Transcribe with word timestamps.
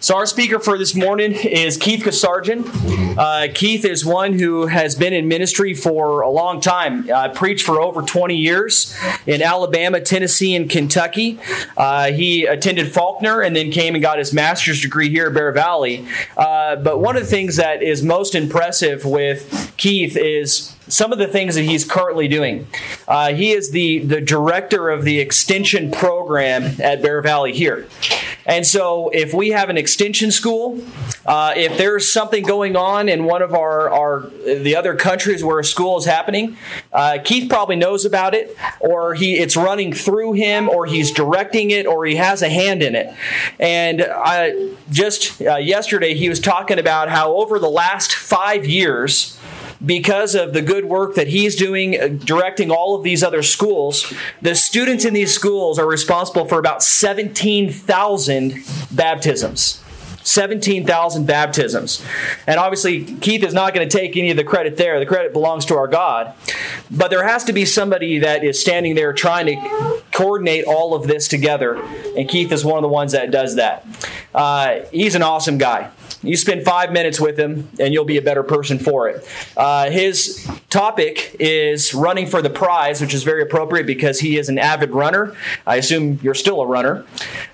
So, 0.00 0.16
our 0.16 0.26
speaker 0.26 0.58
for 0.58 0.76
this 0.76 0.94
morning 0.94 1.32
is 1.32 1.76
Keith 1.76 2.02
Kasarjan. 2.02 3.16
Uh, 3.16 3.52
Keith 3.54 3.84
is 3.84 4.04
one 4.04 4.38
who 4.38 4.66
has 4.66 4.94
been 4.94 5.12
in 5.12 5.28
ministry 5.28 5.74
for 5.74 6.22
a 6.22 6.30
long 6.30 6.60
time. 6.60 7.08
Uh, 7.08 7.28
preached 7.28 7.64
for 7.64 7.80
over 7.80 8.02
20 8.02 8.36
years 8.36 8.96
in 9.26 9.42
Alabama, 9.42 10.00
Tennessee, 10.00 10.56
and 10.56 10.68
Kentucky. 10.68 11.38
Uh, 11.76 12.10
he 12.10 12.46
attended 12.46 12.92
Faulkner 12.92 13.40
and 13.40 13.54
then 13.54 13.70
came 13.70 13.94
and 13.94 14.02
got 14.02 14.18
his 14.18 14.32
master's 14.32 14.80
degree 14.80 15.08
here 15.08 15.26
at 15.26 15.34
Bear 15.34 15.52
Valley. 15.52 16.06
Uh, 16.36 16.76
but 16.76 17.00
one 17.00 17.16
of 17.16 17.22
the 17.22 17.28
things 17.28 17.56
that 17.56 17.82
is 17.82 18.02
most 18.02 18.34
impressive 18.34 19.04
with 19.04 19.72
Keith 19.76 20.16
is 20.16 20.74
some 20.88 21.12
of 21.12 21.18
the 21.18 21.26
things 21.26 21.54
that 21.54 21.62
he's 21.62 21.84
currently 21.84 22.28
doing. 22.28 22.66
Uh, 23.06 23.32
he 23.32 23.52
is 23.52 23.70
the, 23.70 24.00
the 24.00 24.20
director 24.20 24.90
of 24.90 25.04
the 25.04 25.20
extension 25.20 25.90
program 25.90 26.80
at 26.80 27.02
Bear 27.02 27.20
Valley 27.22 27.52
here. 27.52 27.86
And 28.44 28.66
so, 28.66 29.08
if 29.10 29.32
we 29.32 29.50
have 29.50 29.70
an 29.70 29.78
extension 29.78 30.32
school, 30.32 30.82
uh, 31.24 31.54
if 31.56 31.78
there's 31.78 32.10
something 32.10 32.42
going 32.42 32.74
on 32.74 33.08
in 33.08 33.24
one 33.24 33.40
of 33.40 33.54
our, 33.54 33.88
our 33.88 34.30
the 34.44 34.74
other 34.74 34.96
countries 34.96 35.44
where 35.44 35.60
a 35.60 35.64
school 35.64 35.96
is 35.96 36.06
happening, 36.06 36.56
uh, 36.92 37.18
Keith 37.22 37.48
probably 37.48 37.76
knows 37.76 38.04
about 38.04 38.34
it, 38.34 38.56
or 38.80 39.14
he 39.14 39.38
it's 39.38 39.56
running 39.56 39.92
through 39.92 40.32
him, 40.32 40.68
or 40.68 40.86
he's 40.86 41.12
directing 41.12 41.70
it, 41.70 41.86
or 41.86 42.04
he 42.04 42.16
has 42.16 42.42
a 42.42 42.48
hand 42.48 42.82
in 42.82 42.96
it. 42.96 43.14
And 43.60 44.02
I, 44.02 44.72
just 44.90 45.40
uh, 45.40 45.56
yesterday, 45.56 46.14
he 46.14 46.28
was 46.28 46.40
talking 46.40 46.80
about 46.80 47.10
how 47.10 47.36
over 47.36 47.60
the 47.60 47.70
last 47.70 48.12
five 48.12 48.66
years 48.66 49.38
because 49.84 50.34
of 50.34 50.52
the 50.52 50.62
good 50.62 50.84
work 50.84 51.14
that 51.14 51.28
he's 51.28 51.56
doing 51.56 52.00
uh, 52.00 52.08
directing 52.08 52.70
all 52.70 52.94
of 52.94 53.02
these 53.02 53.22
other 53.22 53.42
schools, 53.42 54.12
the 54.40 54.54
students 54.54 55.04
in 55.04 55.14
these 55.14 55.34
schools 55.34 55.78
are 55.78 55.86
responsible 55.86 56.46
for 56.46 56.58
about 56.58 56.82
17,000 56.82 58.54
baptisms. 58.90 59.82
17,000 60.24 61.26
baptisms. 61.26 62.04
And 62.46 62.58
obviously, 62.58 63.04
Keith 63.04 63.42
is 63.42 63.52
not 63.52 63.74
going 63.74 63.88
to 63.88 63.98
take 63.98 64.16
any 64.16 64.30
of 64.30 64.36
the 64.36 64.44
credit 64.44 64.76
there. 64.76 65.00
The 65.00 65.06
credit 65.06 65.32
belongs 65.32 65.64
to 65.66 65.76
our 65.76 65.88
God. 65.88 66.34
But 66.90 67.10
there 67.10 67.26
has 67.26 67.44
to 67.44 67.52
be 67.52 67.64
somebody 67.64 68.20
that 68.20 68.44
is 68.44 68.60
standing 68.60 68.94
there 68.94 69.12
trying 69.12 69.46
to 69.46 70.02
coordinate 70.12 70.64
all 70.64 70.94
of 70.94 71.06
this 71.06 71.28
together. 71.28 71.74
And 72.16 72.28
Keith 72.28 72.52
is 72.52 72.64
one 72.64 72.76
of 72.76 72.82
the 72.82 72.88
ones 72.88 73.12
that 73.12 73.30
does 73.30 73.56
that. 73.56 73.84
Uh, 74.34 74.80
he's 74.90 75.14
an 75.14 75.22
awesome 75.22 75.58
guy. 75.58 75.90
You 76.22 76.36
spend 76.36 76.64
five 76.64 76.92
minutes 76.92 77.20
with 77.20 77.38
him, 77.38 77.68
and 77.80 77.92
you'll 77.92 78.04
be 78.04 78.16
a 78.16 78.22
better 78.22 78.42
person 78.42 78.78
for 78.78 79.08
it. 79.08 79.26
Uh, 79.56 79.90
his 79.90 80.48
topic 80.70 81.34
is 81.40 81.94
running 81.94 82.26
for 82.26 82.40
the 82.40 82.50
prize, 82.50 83.00
which 83.00 83.12
is 83.12 83.24
very 83.24 83.42
appropriate 83.42 83.86
because 83.86 84.20
he 84.20 84.38
is 84.38 84.48
an 84.48 84.58
avid 84.58 84.90
runner. 84.90 85.34
I 85.66 85.76
assume 85.76 86.20
you're 86.22 86.34
still 86.34 86.60
a 86.60 86.66
runner. 86.66 87.04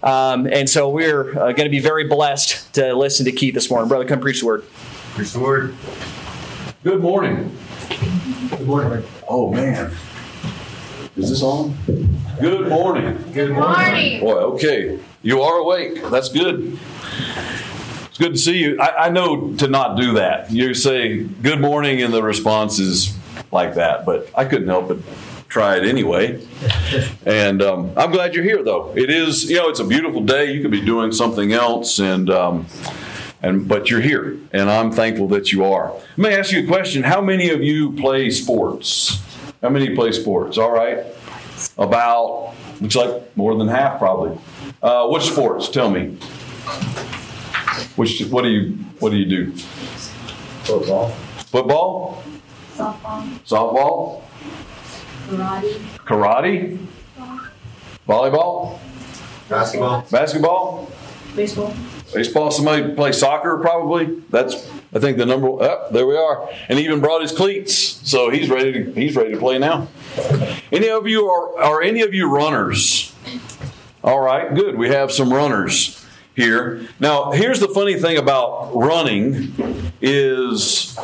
Um, 0.02 0.46
and 0.46 0.68
so 0.68 0.88
we're 0.90 1.30
uh, 1.30 1.52
going 1.52 1.64
to 1.64 1.70
be 1.70 1.80
very 1.80 2.06
blessed 2.06 2.74
to 2.74 2.94
listen 2.94 3.24
to 3.24 3.32
Keith 3.32 3.54
this 3.54 3.70
morning. 3.70 3.88
Brother, 3.88 4.04
come 4.04 4.20
preach 4.20 4.40
the 4.40 4.46
word. 4.46 4.64
Preach 5.14 5.32
the 5.32 5.40
word. 5.40 5.74
Good 6.84 7.00
morning. 7.00 7.56
Good 8.50 8.66
morning. 8.66 9.04
Oh, 9.26 9.50
man. 9.52 9.92
Is 11.16 11.30
this 11.30 11.42
on? 11.42 11.76
Good 12.40 12.68
morning. 12.68 13.32
Good 13.32 13.50
morning. 13.50 14.20
Boy, 14.20 14.34
okay. 14.34 14.98
You 15.22 15.42
are 15.42 15.58
awake. 15.58 16.00
That's 16.11 16.28
good. 16.28 16.78
It's 18.06 18.19
good 18.19 18.33
to 18.33 18.38
see 18.38 18.58
you. 18.58 18.80
I, 18.80 19.06
I 19.06 19.11
know 19.11 19.55
to 19.56 19.66
not 19.66 19.97
do 19.97 20.14
that. 20.14 20.52
You 20.52 20.75
say 20.75 21.25
good 21.25 21.60
morning, 21.60 22.02
and 22.02 22.14
the 22.14 22.22
response 22.22 22.78
is 22.78 23.16
like 23.50 23.75
that, 23.75 24.06
but 24.06 24.30
I 24.36 24.44
couldn't 24.44 24.69
help 24.69 24.91
it 24.92 24.98
try 25.48 25.77
it 25.77 25.84
anyway. 25.84 26.44
And 27.27 27.60
um, 27.62 27.92
I'm 27.94 28.10
glad 28.10 28.34
you're 28.34 28.44
here, 28.44 28.62
though. 28.62 28.97
It 28.97 29.10
is, 29.10 29.50
you 29.50 29.56
know, 29.56 29.69
it's 29.69 29.80
a 29.80 29.84
beautiful 29.84 30.22
day. 30.22 30.50
You 30.50 30.62
could 30.62 30.70
be 30.70 30.80
doing 30.80 31.12
something 31.12 31.53
else, 31.53 31.98
and 31.98 32.30
um, 32.30 32.66
and 33.42 33.69
but 33.69 33.91
you're 33.91 34.00
here, 34.00 34.38
and 34.53 34.70
I'm 34.70 34.91
thankful 34.91 35.28
that 35.28 35.53
you 35.53 35.64
are. 35.64 35.92
Let 36.16 36.19
me 36.19 36.34
ask 36.34 36.53
you 36.53 36.64
a 36.64 36.66
question: 36.66 37.03
How 37.03 37.20
many 37.20 37.50
of 37.50 37.62
you 37.62 37.92
play 37.92 38.30
sports? 38.30 39.22
How 39.60 39.69
many 39.69 39.94
play 39.94 40.12
sports? 40.12 40.56
All 40.56 40.71
right, 40.71 41.04
about 41.76 42.54
looks 42.81 42.97
like 42.97 43.37
more 43.37 43.54
than 43.56 43.69
half, 43.69 43.98
probably. 43.98 44.38
Uh, 44.83 45.09
which 45.09 45.25
sports? 45.25 45.69
Tell 45.69 45.91
me. 45.91 46.16
Which 47.97 48.21
what 48.27 48.43
do 48.43 48.49
you 48.49 48.72
what 49.00 49.11
do 49.11 49.16
you 49.16 49.25
do? 49.27 49.53
Football. 49.53 51.09
Football, 51.49 52.22
softball, 52.77 53.39
softball, 53.47 54.22
karate, 55.31 55.78
karate, 56.05 56.87
volleyball, 58.06 58.78
Basketball. 59.49 60.05
basketball, 60.11 60.91
baseball, 61.34 61.75
baseball. 62.12 62.50
Somebody 62.50 62.95
play 62.95 63.12
soccer, 63.12 63.56
probably. 63.56 64.21
That's 64.28 64.71
I 64.95 64.99
think 64.99 65.16
the 65.16 65.25
number. 65.25 65.49
Oh, 65.49 65.89
there 65.91 66.06
we 66.06 66.19
are. 66.19 66.50
And 66.69 66.78
he 66.78 66.84
even 66.84 67.00
brought 67.00 67.22
his 67.22 67.33
cleats, 67.33 67.72
so 67.75 68.28
he's 68.28 68.50
ready 68.50 68.72
to 68.72 68.93
he's 68.93 69.16
ready 69.16 69.33
to 69.33 69.39
play 69.39 69.59
now. 69.59 69.89
Any 70.71 70.91
of 70.91 71.06
you 71.06 71.27
are 71.28 71.59
are 71.62 71.81
any 71.83 72.03
of 72.03 72.12
you 72.12 72.31
runners? 72.31 73.07
All 74.08 74.20
right, 74.20 74.54
good. 74.54 74.78
We 74.78 74.88
have 74.88 75.12
some 75.12 75.30
runners 75.30 76.02
here. 76.34 76.80
Now, 76.98 77.32
here's 77.32 77.60
the 77.60 77.69
funny 77.69 78.00
thing 78.00 78.16
about 78.16 78.74
running 78.74 79.52
is 80.00 80.98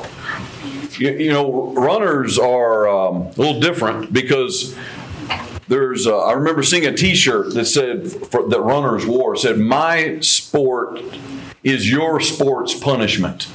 you, 0.99 1.11
you 1.11 1.31
know 1.31 1.75
runners 1.75 2.39
are 2.39 2.89
um, 2.89 3.17
a 3.17 3.33
little 3.37 3.61
different 3.61 4.11
because 4.11 4.75
there's 5.69 6.07
uh, 6.07 6.19
I 6.19 6.33
remember 6.33 6.63
seeing 6.63 6.87
a 6.87 6.97
T-shirt 6.97 7.53
that 7.53 7.67
said 7.67 8.11
for, 8.11 8.49
that 8.49 8.61
runners 8.63 9.05
wore 9.05 9.37
said 9.37 9.59
my 9.59 10.21
sport 10.21 10.99
is 11.63 11.91
your 11.91 12.23
sport's 12.23 12.73
punishment. 12.75 13.49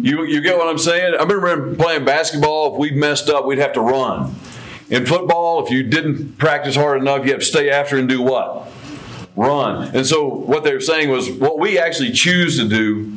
You 0.00 0.22
you 0.22 0.40
get 0.40 0.56
what 0.56 0.68
I'm 0.68 0.78
saying? 0.78 1.16
I 1.18 1.24
remember 1.24 1.74
playing 1.74 2.04
basketball. 2.04 2.74
If 2.74 2.78
we 2.78 2.92
messed 2.92 3.28
up, 3.28 3.44
we'd 3.44 3.58
have 3.58 3.72
to 3.72 3.80
run. 3.80 4.36
In 4.90 5.04
football, 5.04 5.64
if 5.64 5.70
you 5.70 5.82
didn't 5.82 6.38
practice 6.38 6.74
hard 6.74 7.00
enough, 7.00 7.24
you 7.24 7.32
have 7.32 7.40
to 7.40 7.46
stay 7.46 7.68
after 7.68 7.98
and 7.98 8.08
do 8.08 8.22
what? 8.22 8.70
Run. 9.36 9.94
And 9.94 10.06
so 10.06 10.26
what 10.26 10.64
they 10.64 10.72
were 10.72 10.80
saying 10.80 11.10
was 11.10 11.30
what 11.30 11.58
we 11.58 11.78
actually 11.78 12.12
choose 12.12 12.58
to 12.58 12.66
do 12.66 13.12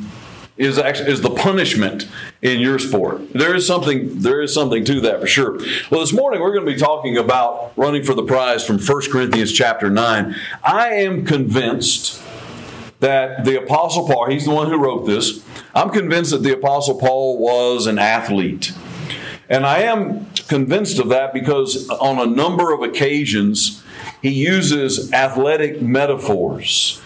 is 0.58 0.78
actually 0.78 1.10
is 1.10 1.22
the 1.22 1.30
punishment 1.30 2.06
in 2.42 2.60
your 2.60 2.78
sport. 2.78 3.32
There 3.32 3.54
is 3.54 3.66
something 3.66 4.20
there 4.20 4.42
is 4.42 4.52
something 4.52 4.84
to 4.84 5.00
that 5.00 5.20
for 5.20 5.26
sure. 5.26 5.58
Well, 5.90 6.00
this 6.00 6.12
morning 6.12 6.42
we're 6.42 6.52
going 6.52 6.66
to 6.66 6.72
be 6.72 6.78
talking 6.78 7.16
about 7.16 7.72
running 7.76 8.04
for 8.04 8.14
the 8.14 8.22
prize 8.22 8.64
from 8.64 8.78
1 8.78 9.10
Corinthians 9.10 9.50
chapter 9.50 9.88
9. 9.88 10.36
I 10.62 10.88
am 10.88 11.24
convinced 11.24 12.22
that 13.00 13.44
the 13.44 13.60
apostle 13.60 14.06
Paul, 14.06 14.30
he's 14.30 14.44
the 14.44 14.52
one 14.52 14.68
who 14.68 14.76
wrote 14.76 15.06
this. 15.06 15.44
I'm 15.74 15.90
convinced 15.90 16.30
that 16.32 16.42
the 16.42 16.52
apostle 16.52 16.98
Paul 16.98 17.38
was 17.38 17.86
an 17.86 17.98
athlete. 17.98 18.72
And 19.48 19.66
I 19.66 19.80
am 19.80 20.31
convinced 20.52 20.98
of 20.98 21.08
that 21.08 21.32
because 21.32 21.88
on 21.88 22.18
a 22.18 22.26
number 22.26 22.74
of 22.74 22.82
occasions 22.82 23.82
he 24.20 24.28
uses 24.28 25.10
athletic 25.14 25.80
metaphors. 25.80 27.00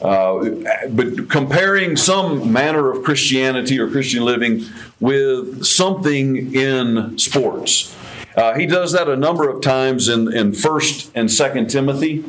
Uh, 0.00 0.50
but 0.88 1.28
comparing 1.28 1.96
some 1.96 2.52
manner 2.52 2.88
of 2.92 3.02
Christianity 3.02 3.80
or 3.80 3.90
Christian 3.90 4.24
living 4.24 4.62
with 5.00 5.64
something 5.64 6.54
in 6.54 7.18
sports. 7.18 7.94
Uh, 8.36 8.54
he 8.54 8.66
does 8.66 8.92
that 8.92 9.08
a 9.08 9.16
number 9.16 9.48
of 9.50 9.60
times 9.60 10.08
in, 10.08 10.32
in 10.32 10.52
1st 10.52 11.10
and 11.16 11.28
2nd 11.28 11.68
Timothy. 11.68 12.24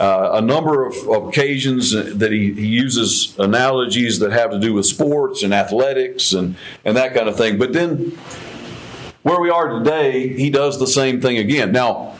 Uh, 0.00 0.30
a 0.32 0.40
number 0.40 0.84
of, 0.86 0.96
of 1.08 1.28
occasions 1.28 1.92
that 1.92 2.32
he, 2.32 2.54
he, 2.54 2.66
uses 2.66 3.38
analogies 3.38 4.18
that 4.18 4.32
have 4.32 4.50
to 4.50 4.58
do 4.58 4.72
with 4.72 4.86
sports 4.86 5.44
and 5.44 5.54
athletics 5.54 6.32
and, 6.32 6.56
and 6.84 6.96
that 6.96 7.14
kind 7.14 7.28
of 7.28 7.36
thing. 7.36 7.56
But 7.56 7.72
then, 7.72 8.18
where 9.22 9.40
we 9.40 9.50
are 9.50 9.78
today, 9.78 10.28
he 10.28 10.50
does 10.50 10.78
the 10.78 10.86
same 10.86 11.20
thing 11.20 11.38
again. 11.38 11.72
Now, 11.72 12.16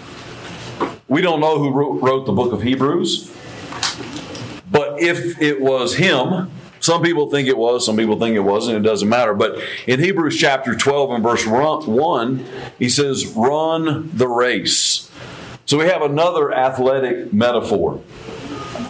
we 1.09 1.21
don't 1.21 1.41
know 1.41 1.59
who 1.59 1.71
wrote, 2.01 2.27
the 2.27 2.33
book 2.33 2.53
of 2.53 2.63
Hebrews, 2.63 3.35
but 4.71 5.01
if 5.01 5.41
it 5.41 5.61
was 5.61 5.97
him, 5.97 6.51
some 6.81 7.03
people 7.03 7.31
think 7.31 7.49
it 7.49 7.57
was, 7.57 7.85
some 7.85 7.97
people 7.97 8.19
think 8.19 8.35
it 8.35 8.41
wasn't, 8.41 8.79
it 8.79 8.89
doesn't 8.89 9.09
matter. 9.09 9.35
But 9.35 9.63
in 9.87 10.01
Hebrews 10.01 10.37
chapter 10.37 10.75
12 10.75 11.11
and 11.13 11.23
verse 11.23 11.47
1, 11.47 12.45
he 12.79 12.89
says, 12.89 13.27
Run 13.37 14.11
the 14.17 14.27
race. 14.27 15.11
So 15.67 15.79
we 15.79 15.87
have 15.87 16.03
another 16.03 16.53
athletic 16.53 17.33
metaphor. 17.33 18.03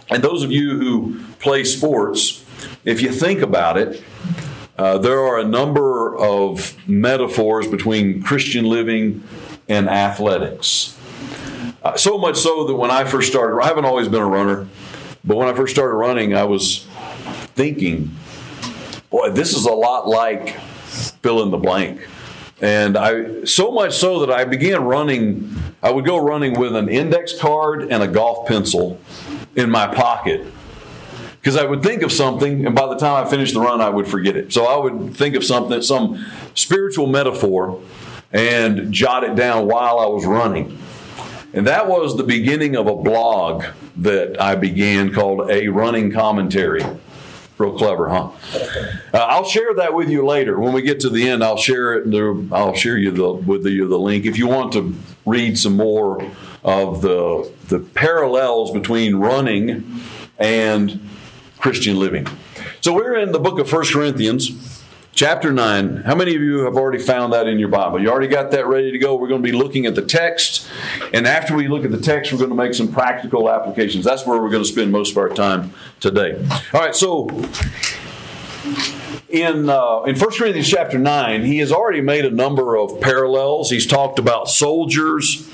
And 0.08 0.22
those 0.22 0.42
of 0.42 0.50
you 0.50 0.78
who 0.78 1.20
play 1.38 1.64
sports, 1.64 2.44
if 2.84 3.00
you 3.00 3.10
think 3.10 3.40
about 3.40 3.76
it, 3.76 4.02
uh, 4.78 4.98
there 4.98 5.20
are 5.20 5.38
a 5.38 5.44
number 5.44 6.16
of 6.16 6.76
metaphors 6.88 7.68
between 7.68 8.22
Christian 8.22 8.64
living 8.64 9.22
and 9.68 9.88
athletics. 9.88 10.98
Uh, 11.82 11.96
so 11.96 12.16
much 12.16 12.36
so 12.36 12.66
that 12.66 12.74
when 12.74 12.90
I 12.90 13.04
first 13.04 13.30
started, 13.30 13.60
I 13.62 13.66
haven't 13.66 13.84
always 13.84 14.08
been 14.08 14.22
a 14.22 14.28
runner, 14.28 14.68
but 15.24 15.36
when 15.36 15.48
I 15.48 15.54
first 15.54 15.74
started 15.74 15.94
running, 15.94 16.34
I 16.34 16.44
was 16.44 16.86
thinking, 17.54 18.10
boy, 19.10 19.30
this 19.30 19.54
is 19.54 19.66
a 19.66 19.72
lot 19.72 20.08
like 20.08 20.58
fill 21.22 21.42
in 21.42 21.50
the 21.50 21.58
blank. 21.58 22.08
And 22.60 22.96
I 22.96 23.44
so 23.44 23.72
much 23.72 23.94
so 23.96 24.20
that 24.20 24.30
I 24.30 24.44
began 24.44 24.84
running. 24.84 25.54
I 25.82 25.90
would 25.90 26.04
go 26.04 26.16
running 26.16 26.58
with 26.58 26.76
an 26.76 26.88
index 26.88 27.38
card 27.38 27.82
and 27.90 28.02
a 28.02 28.06
golf 28.06 28.46
pencil 28.46 29.00
in 29.56 29.68
my 29.68 29.92
pocket 29.92 30.46
because 31.42 31.56
I 31.56 31.64
would 31.64 31.82
think 31.82 32.02
of 32.02 32.12
something, 32.12 32.66
and 32.66 32.72
by 32.72 32.86
the 32.86 32.94
time 32.94 33.26
I 33.26 33.28
finished 33.28 33.54
the 33.54 33.60
run, 33.60 33.80
I 33.80 33.88
would 33.88 34.06
forget 34.06 34.36
it. 34.36 34.52
So 34.52 34.64
I 34.64 34.76
would 34.76 35.16
think 35.16 35.34
of 35.34 35.42
something, 35.42 35.82
some 35.82 36.24
spiritual 36.54 37.08
metaphor, 37.08 37.82
and 38.32 38.92
jot 38.92 39.24
it 39.24 39.34
down 39.34 39.66
while 39.66 39.98
I 39.98 40.06
was 40.06 40.24
running. 40.24 40.78
And 41.52 41.66
that 41.66 41.88
was 41.88 42.16
the 42.16 42.22
beginning 42.22 42.76
of 42.76 42.86
a 42.86 42.94
blog 42.94 43.64
that 43.96 44.40
I 44.40 44.54
began 44.54 45.12
called 45.12 45.50
A 45.50 45.66
Running 45.66 46.12
Commentary. 46.12 46.84
Real 47.58 47.76
clever, 47.76 48.08
huh? 48.08 48.30
Uh, 49.12 49.18
I'll 49.18 49.44
share 49.44 49.74
that 49.74 49.94
with 49.94 50.08
you 50.08 50.24
later. 50.24 50.60
When 50.60 50.72
we 50.72 50.80
get 50.80 51.00
to 51.00 51.10
the 51.10 51.28
end, 51.28 51.42
I'll 51.42 51.56
share 51.56 51.94
it. 51.94 52.52
I'll 52.52 52.74
share 52.74 52.96
you 52.96 53.10
the, 53.10 53.32
with 53.32 53.66
you 53.66 53.88
the 53.88 53.98
link 53.98 54.26
if 54.26 54.38
you 54.38 54.46
want 54.46 54.72
to 54.74 54.94
read 55.26 55.58
some 55.58 55.76
more 55.76 56.24
of 56.62 57.02
the 57.02 57.50
the 57.66 57.80
parallels 57.80 58.70
between 58.70 59.16
running 59.16 60.00
and 60.38 61.00
Christian 61.62 61.96
living. 61.96 62.26
So 62.80 62.92
we're 62.92 63.16
in 63.16 63.30
the 63.30 63.38
book 63.38 63.60
of 63.60 63.70
First 63.70 63.92
Corinthians, 63.92 64.82
chapter 65.12 65.52
9. 65.52 65.98
How 65.98 66.16
many 66.16 66.34
of 66.34 66.42
you 66.42 66.64
have 66.64 66.74
already 66.74 66.98
found 66.98 67.32
that 67.34 67.46
in 67.46 67.60
your 67.60 67.68
Bible? 67.68 68.02
You 68.02 68.10
already 68.10 68.26
got 68.26 68.50
that 68.50 68.66
ready 68.66 68.90
to 68.90 68.98
go? 68.98 69.14
We're 69.14 69.28
going 69.28 69.44
to 69.44 69.48
be 69.48 69.56
looking 69.56 69.86
at 69.86 69.94
the 69.94 70.02
text. 70.02 70.68
And 71.14 71.24
after 71.24 71.54
we 71.54 71.68
look 71.68 71.84
at 71.84 71.92
the 71.92 72.00
text, 72.00 72.32
we're 72.32 72.38
going 72.38 72.50
to 72.50 72.56
make 72.56 72.74
some 72.74 72.92
practical 72.92 73.48
applications. 73.48 74.04
That's 74.04 74.26
where 74.26 74.42
we're 74.42 74.50
going 74.50 74.64
to 74.64 74.68
spend 74.68 74.90
most 74.90 75.12
of 75.12 75.18
our 75.18 75.28
time 75.28 75.72
today. 76.00 76.44
All 76.74 76.80
right, 76.80 76.96
so 76.96 77.28
in 79.28 79.70
uh, 79.70 80.02
in 80.02 80.18
1 80.18 80.30
Corinthians 80.32 80.68
chapter 80.68 80.98
9, 80.98 81.44
he 81.44 81.58
has 81.58 81.70
already 81.70 82.00
made 82.00 82.24
a 82.24 82.30
number 82.30 82.76
of 82.76 83.00
parallels. 83.00 83.70
He's 83.70 83.86
talked 83.86 84.18
about 84.18 84.50
soldiers, 84.50 85.48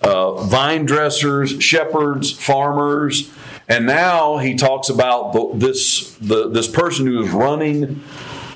uh, 0.00 0.42
vine 0.44 0.86
dressers, 0.86 1.62
shepherds, 1.62 2.32
farmers, 2.32 3.30
and 3.70 3.86
now 3.86 4.38
he 4.38 4.56
talks 4.56 4.88
about 4.88 5.32
the, 5.32 5.52
this 5.54 6.14
the, 6.16 6.48
this 6.50 6.66
person 6.66 7.06
who 7.06 7.22
is 7.22 7.30
running 7.30 8.02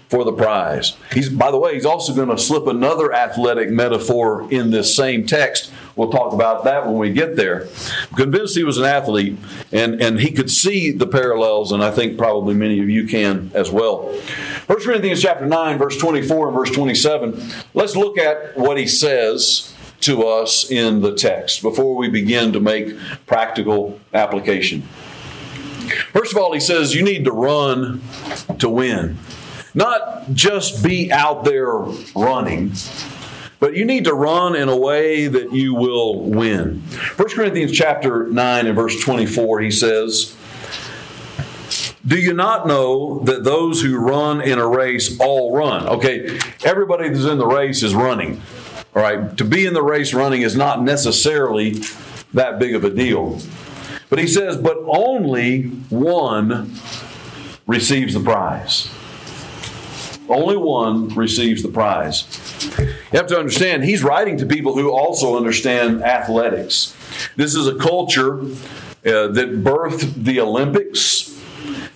for 0.09 0.25
the 0.25 0.33
prize. 0.33 0.97
He's 1.13 1.29
by 1.29 1.51
the 1.51 1.59
way, 1.59 1.75
he's 1.75 1.87
also 1.87 2.15
going 2.15 2.29
to 2.29 2.37
slip 2.37 2.67
another 2.67 3.13
athletic 3.13 3.71
metaphor 3.71 4.47
in 4.51 4.71
this 4.71 4.95
same 4.95 5.25
text. 5.25 5.73
We'll 5.97 6.11
talk 6.11 6.33
about 6.33 6.65
that 6.65 6.87
when 6.87 6.97
we 6.97 7.13
get 7.13 7.37
there. 7.37 7.69
Convinced 8.17 8.57
he 8.57 8.65
was 8.65 8.79
an 8.79 8.85
athlete 8.85 9.39
and, 9.71 10.03
and 10.03 10.19
he 10.19 10.33
could 10.33 10.51
see 10.51 10.91
the 10.91 11.07
parallels, 11.07 11.71
and 11.71 11.83
I 11.83 11.93
think 11.93 12.19
probably 12.19 12.55
many 12.55 12.81
of 12.81 12.91
you 12.91 13.07
can 13.07 13.53
as 13.55 13.71
well. 13.71 14.13
First 14.67 14.87
Corinthians 14.87 15.23
chapter 15.23 15.47
9, 15.47 15.79
verse 15.79 15.97
24 15.97 16.49
and 16.49 16.57
verse 16.57 16.71
27. 16.73 17.41
Let's 17.73 17.95
look 17.95 18.19
at 18.19 18.59
what 18.59 18.79
he 18.79 18.89
says 18.89 19.73
to 20.01 20.27
us 20.27 20.71
in 20.71 21.01
the 21.01 21.15
text 21.15 21.63
before 21.63 21.97
we 21.97 22.09
begin 22.09 22.53
to 22.53 22.61
make 22.61 22.97
practical 23.27 23.99
application. 24.13 24.83
First 26.13 26.33
of 26.33 26.39
all, 26.39 26.53
he 26.53 26.61
says 26.61 26.95
you 26.95 27.03
need 27.03 27.25
to 27.25 27.33
run 27.33 28.03
to 28.59 28.69
win. 28.69 29.19
Not 29.75 30.33
just 30.33 30.85
be 30.85 31.11
out 31.11 31.45
there 31.45 31.73
running, 32.15 32.73
but 33.59 33.75
you 33.75 33.85
need 33.85 34.05
to 34.05 34.15
run 34.15 34.55
in 34.55 34.69
a 34.69 34.77
way 34.77 35.27
that 35.27 35.53
you 35.53 35.75
will 35.75 36.21
win. 36.21 36.81
1 37.17 37.29
Corinthians 37.31 37.73
chapter 37.73 38.27
9 38.27 38.67
and 38.67 38.77
verse 38.77 39.01
24, 39.01 39.61
he 39.61 39.71
says, 39.71 40.37
do 42.07 42.19
you 42.19 42.35
not 42.35 42.67
know 42.67 43.21
that 43.21 43.45
those 43.45 43.81
who 43.81 43.97
run 43.97 44.43
in 44.43 44.59
a 44.59 44.69
race 44.69 45.19
all 45.21 45.57
run? 45.57 45.87
Okay, 45.89 46.39
everybody 46.63 47.09
that's 47.09 47.25
in 47.25 47.39
the 47.39 47.47
race 47.47 47.83
is 47.83 47.95
running. 47.95 48.43
All 48.95 49.03
right, 49.03 49.35
to 49.39 49.45
be 49.45 49.65
in 49.65 49.73
the 49.73 49.83
race 49.83 50.13
running 50.13 50.43
is 50.43 50.55
not 50.55 50.83
necessarily 50.83 51.77
that 52.35 52.59
big 52.59 52.75
of 52.75 52.85
a 52.85 52.91
deal. 52.91 53.41
But 54.15 54.21
he 54.21 54.29
says, 54.29 54.57
but 54.57 54.79
only 54.87 55.63
one 55.91 56.73
receives 57.67 58.15
the 58.15 58.21
prize. 58.21 58.89
Only 60.29 60.57
one 60.57 61.09
receives 61.17 61.65
the 61.65 61.69
prize. 61.69 62.25
You 63.13 63.19
have 63.19 63.27
to 63.27 63.37
understand, 63.37 63.83
he's 63.83 64.05
writing 64.05 64.37
to 64.37 64.47
people 64.47 64.75
who 64.77 64.93
also 64.93 65.37
understand 65.37 66.05
athletics. 66.05 66.95
This 67.35 67.57
is 67.57 67.67
a 67.67 67.75
culture 67.75 68.43
uh, 68.43 69.27
that 69.33 69.65
birthed 69.65 70.23
the 70.23 70.39
Olympics. 70.39 71.37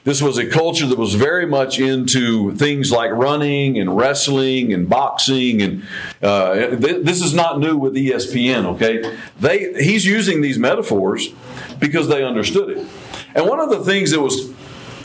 This 0.03 0.21
was 0.21 0.39
a 0.39 0.47
culture 0.49 0.89
that 0.89 0.99
was 0.99 1.15
very 1.15 1.47
much 1.47 1.79
into 1.79 2.53
things 2.57 2.91
like 2.91 3.13
running 3.13 3.79
and 3.79 3.97
wrestling 3.97 4.73
and 4.73 4.89
boxing, 4.89 5.63
and 5.63 5.85
uh, 6.21 6.55
th- 6.55 7.05
this 7.05 7.23
is 7.23 7.33
not 7.33 7.61
new 7.61 7.77
with 7.77 7.95
ESPN. 7.95 8.65
Okay, 8.75 9.17
they 9.39 9.73
he's 9.85 10.05
using 10.05 10.41
these 10.41 10.59
metaphors 10.59 11.33
because 11.79 12.09
they 12.09 12.25
understood 12.25 12.71
it. 12.71 12.87
And 13.35 13.47
one 13.47 13.61
of 13.61 13.71
the 13.71 13.85
things 13.85 14.11
that 14.11 14.21
was 14.21 14.53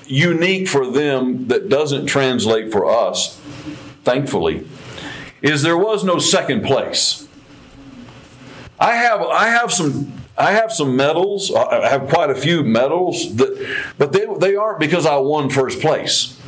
unique 0.06 0.68
for 0.68 0.90
them 0.90 1.48
that 1.48 1.70
doesn't 1.70 2.06
translate 2.06 2.72
for 2.72 2.86
us, 2.90 3.40
thankfully, 4.04 4.68
is 5.42 5.62
there 5.62 5.78
was 5.78 6.04
no 6.04 6.20
second 6.20 6.64
place. 6.64 7.28
I 8.80 8.96
have 8.96 9.22
I 9.22 9.48
have 9.48 9.72
some 9.72 10.14
I 10.38 10.52
have 10.54 10.72
some 10.72 10.96
medals. 10.96 11.54
I 11.54 11.88
have 11.90 12.10
quite 12.10 12.30
a 12.30 12.36
few 12.36 12.64
medals 12.64 13.36
that, 13.36 13.94
but 13.98 14.12
they 14.14 14.26
they 14.40 14.56
aren't 14.56 14.80
because 14.80 15.06
I 15.06 15.18
won 15.18 15.50
first 15.50 15.80
place. 15.80 16.40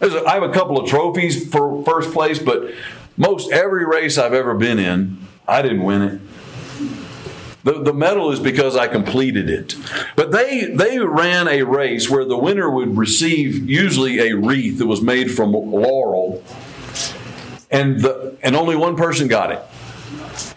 A, 0.00 0.24
I 0.26 0.34
have 0.34 0.42
a 0.42 0.52
couple 0.52 0.80
of 0.80 0.88
trophies 0.88 1.50
for 1.50 1.84
first 1.84 2.12
place, 2.12 2.38
but 2.38 2.72
most 3.16 3.52
every 3.52 3.84
race 3.84 4.16
I've 4.16 4.32
ever 4.32 4.54
been 4.54 4.78
in, 4.78 5.18
I 5.46 5.60
didn't 5.62 5.82
win 5.82 6.02
it. 6.02 6.20
The, 7.62 7.82
the 7.82 7.92
medal 7.92 8.30
is 8.32 8.40
because 8.40 8.74
I 8.76 8.88
completed 8.88 9.50
it. 9.50 9.76
But 10.16 10.30
they 10.32 10.64
they 10.64 10.98
ran 10.98 11.46
a 11.46 11.62
race 11.62 12.08
where 12.08 12.24
the 12.24 12.38
winner 12.38 12.70
would 12.70 12.96
receive 12.96 13.68
usually 13.68 14.18
a 14.18 14.34
wreath 14.34 14.78
that 14.78 14.86
was 14.86 15.02
made 15.02 15.30
from 15.30 15.52
laurel, 15.52 16.42
and 17.70 18.00
the 18.00 18.36
and 18.42 18.56
only 18.56 18.76
one 18.76 18.96
person 18.96 19.28
got 19.28 19.52
it. 19.52 19.60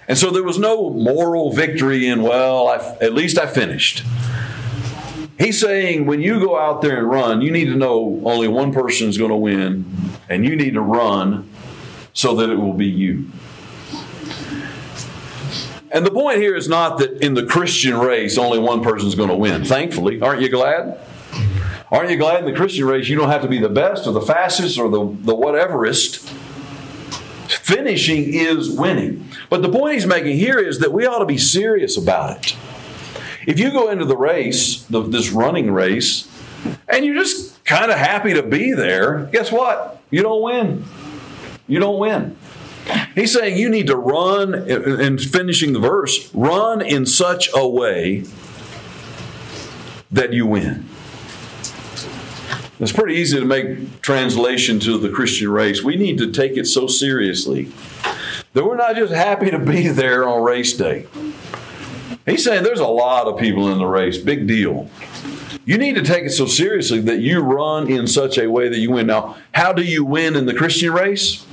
And 0.07 0.17
so 0.17 0.31
there 0.31 0.43
was 0.43 0.59
no 0.59 0.89
moral 0.89 1.51
victory 1.53 2.07
in, 2.07 2.23
well, 2.23 2.67
I, 2.67 2.75
at 3.01 3.13
least 3.13 3.37
I 3.37 3.47
finished. 3.47 4.03
He's 5.39 5.59
saying 5.59 6.05
when 6.05 6.21
you 6.21 6.39
go 6.39 6.59
out 6.59 6.81
there 6.81 6.99
and 6.99 7.09
run, 7.09 7.41
you 7.41 7.51
need 7.51 7.65
to 7.65 7.75
know 7.75 8.21
only 8.25 8.47
one 8.47 8.73
person 8.73 9.07
is 9.07 9.17
going 9.17 9.31
to 9.31 9.35
win, 9.35 9.85
and 10.29 10.45
you 10.45 10.55
need 10.55 10.73
to 10.73 10.81
run 10.81 11.49
so 12.13 12.35
that 12.35 12.49
it 12.49 12.57
will 12.57 12.73
be 12.73 12.85
you. 12.85 13.29
And 15.93 16.03
the 16.03 16.11
point 16.11 16.39
here 16.39 16.55
is 16.55 16.67
not 16.67 16.97
that 16.97 17.23
in 17.23 17.35
the 17.35 17.45
Christian 17.45 17.99
race, 17.99 18.37
only 18.37 18.57
one 18.57 18.83
person 18.83 19.07
is 19.07 19.13
going 19.13 19.29
to 19.29 19.35
win. 19.35 19.63
Thankfully, 19.63 20.19
aren't 20.21 20.41
you 20.41 20.49
glad? 20.49 20.99
Aren't 21.91 22.09
you 22.09 22.17
glad 22.17 22.39
in 22.39 22.45
the 22.45 22.57
Christian 22.57 22.85
race 22.85 23.07
you 23.07 23.15
don't 23.15 23.29
have 23.29 23.43
to 23.43 23.47
be 23.47 23.59
the 23.59 23.69
best 23.69 24.07
or 24.07 24.11
the 24.11 24.21
fastest 24.21 24.79
or 24.79 24.89
the, 24.89 25.05
the 25.21 25.35
whateverest? 25.35 26.27
Finishing 27.47 28.33
is 28.33 28.71
winning. 28.71 29.29
But 29.51 29.61
the 29.61 29.69
point 29.69 29.93
he's 29.93 30.07
making 30.07 30.37
here 30.37 30.57
is 30.57 30.79
that 30.79 30.91
we 30.91 31.05
ought 31.05 31.19
to 31.19 31.25
be 31.25 31.37
serious 31.37 31.95
about 31.95 32.37
it. 32.37 32.55
If 33.45 33.59
you 33.59 33.71
go 33.71 33.89
into 33.89 34.05
the 34.05 34.17
race, 34.17 34.83
the, 34.85 35.01
this 35.01 35.29
running 35.29 35.71
race, 35.71 36.27
and 36.87 37.05
you're 37.05 37.15
just 37.15 37.63
kind 37.65 37.91
of 37.91 37.97
happy 37.99 38.33
to 38.33 38.41
be 38.41 38.73
there, 38.73 39.29
guess 39.31 39.51
what? 39.51 40.01
You 40.09 40.23
don't 40.23 40.41
win. 40.41 40.85
You 41.67 41.79
don't 41.79 41.99
win. 41.99 42.35
He's 43.15 43.31
saying 43.31 43.57
you 43.57 43.69
need 43.69 43.87
to 43.87 43.95
run, 43.95 44.53
and 44.53 45.21
finishing 45.21 45.73
the 45.73 45.79
verse, 45.79 46.33
run 46.33 46.81
in 46.81 47.05
such 47.05 47.49
a 47.55 47.67
way 47.67 48.25
that 50.11 50.33
you 50.33 50.45
win. 50.45 50.85
It's 52.79 52.91
pretty 52.91 53.15
easy 53.15 53.39
to 53.39 53.45
make 53.45 54.01
translation 54.01 54.79
to 54.81 54.97
the 54.97 55.09
Christian 55.09 55.49
race. 55.49 55.83
We 55.83 55.95
need 55.95 56.17
to 56.17 56.31
take 56.31 56.57
it 56.57 56.65
so 56.65 56.87
seriously 56.87 57.71
that 58.53 58.65
we're 58.65 58.75
not 58.75 58.95
just 58.95 59.13
happy 59.13 59.49
to 59.51 59.59
be 59.59 59.87
there 59.87 60.27
on 60.27 60.43
race 60.43 60.73
day. 60.73 61.07
He's 62.25 62.43
saying 62.43 62.63
there's 62.63 62.79
a 62.79 62.87
lot 62.87 63.27
of 63.27 63.39
people 63.39 63.71
in 63.71 63.77
the 63.77 63.85
race, 63.85 64.17
big 64.17 64.47
deal. 64.47 64.89
You 65.65 65.77
need 65.77 65.95
to 65.95 66.01
take 66.01 66.23
it 66.23 66.31
so 66.31 66.45
seriously 66.45 66.99
that 67.01 67.19
you 67.19 67.39
run 67.39 67.89
in 67.89 68.07
such 68.07 68.37
a 68.37 68.47
way 68.47 68.67
that 68.67 68.79
you 68.79 68.91
win. 68.91 69.07
Now, 69.07 69.37
how 69.53 69.71
do 69.71 69.81
you 69.81 70.03
win 70.03 70.35
in 70.35 70.45
the 70.45 70.53
Christian 70.53 70.91
race? 70.91 71.45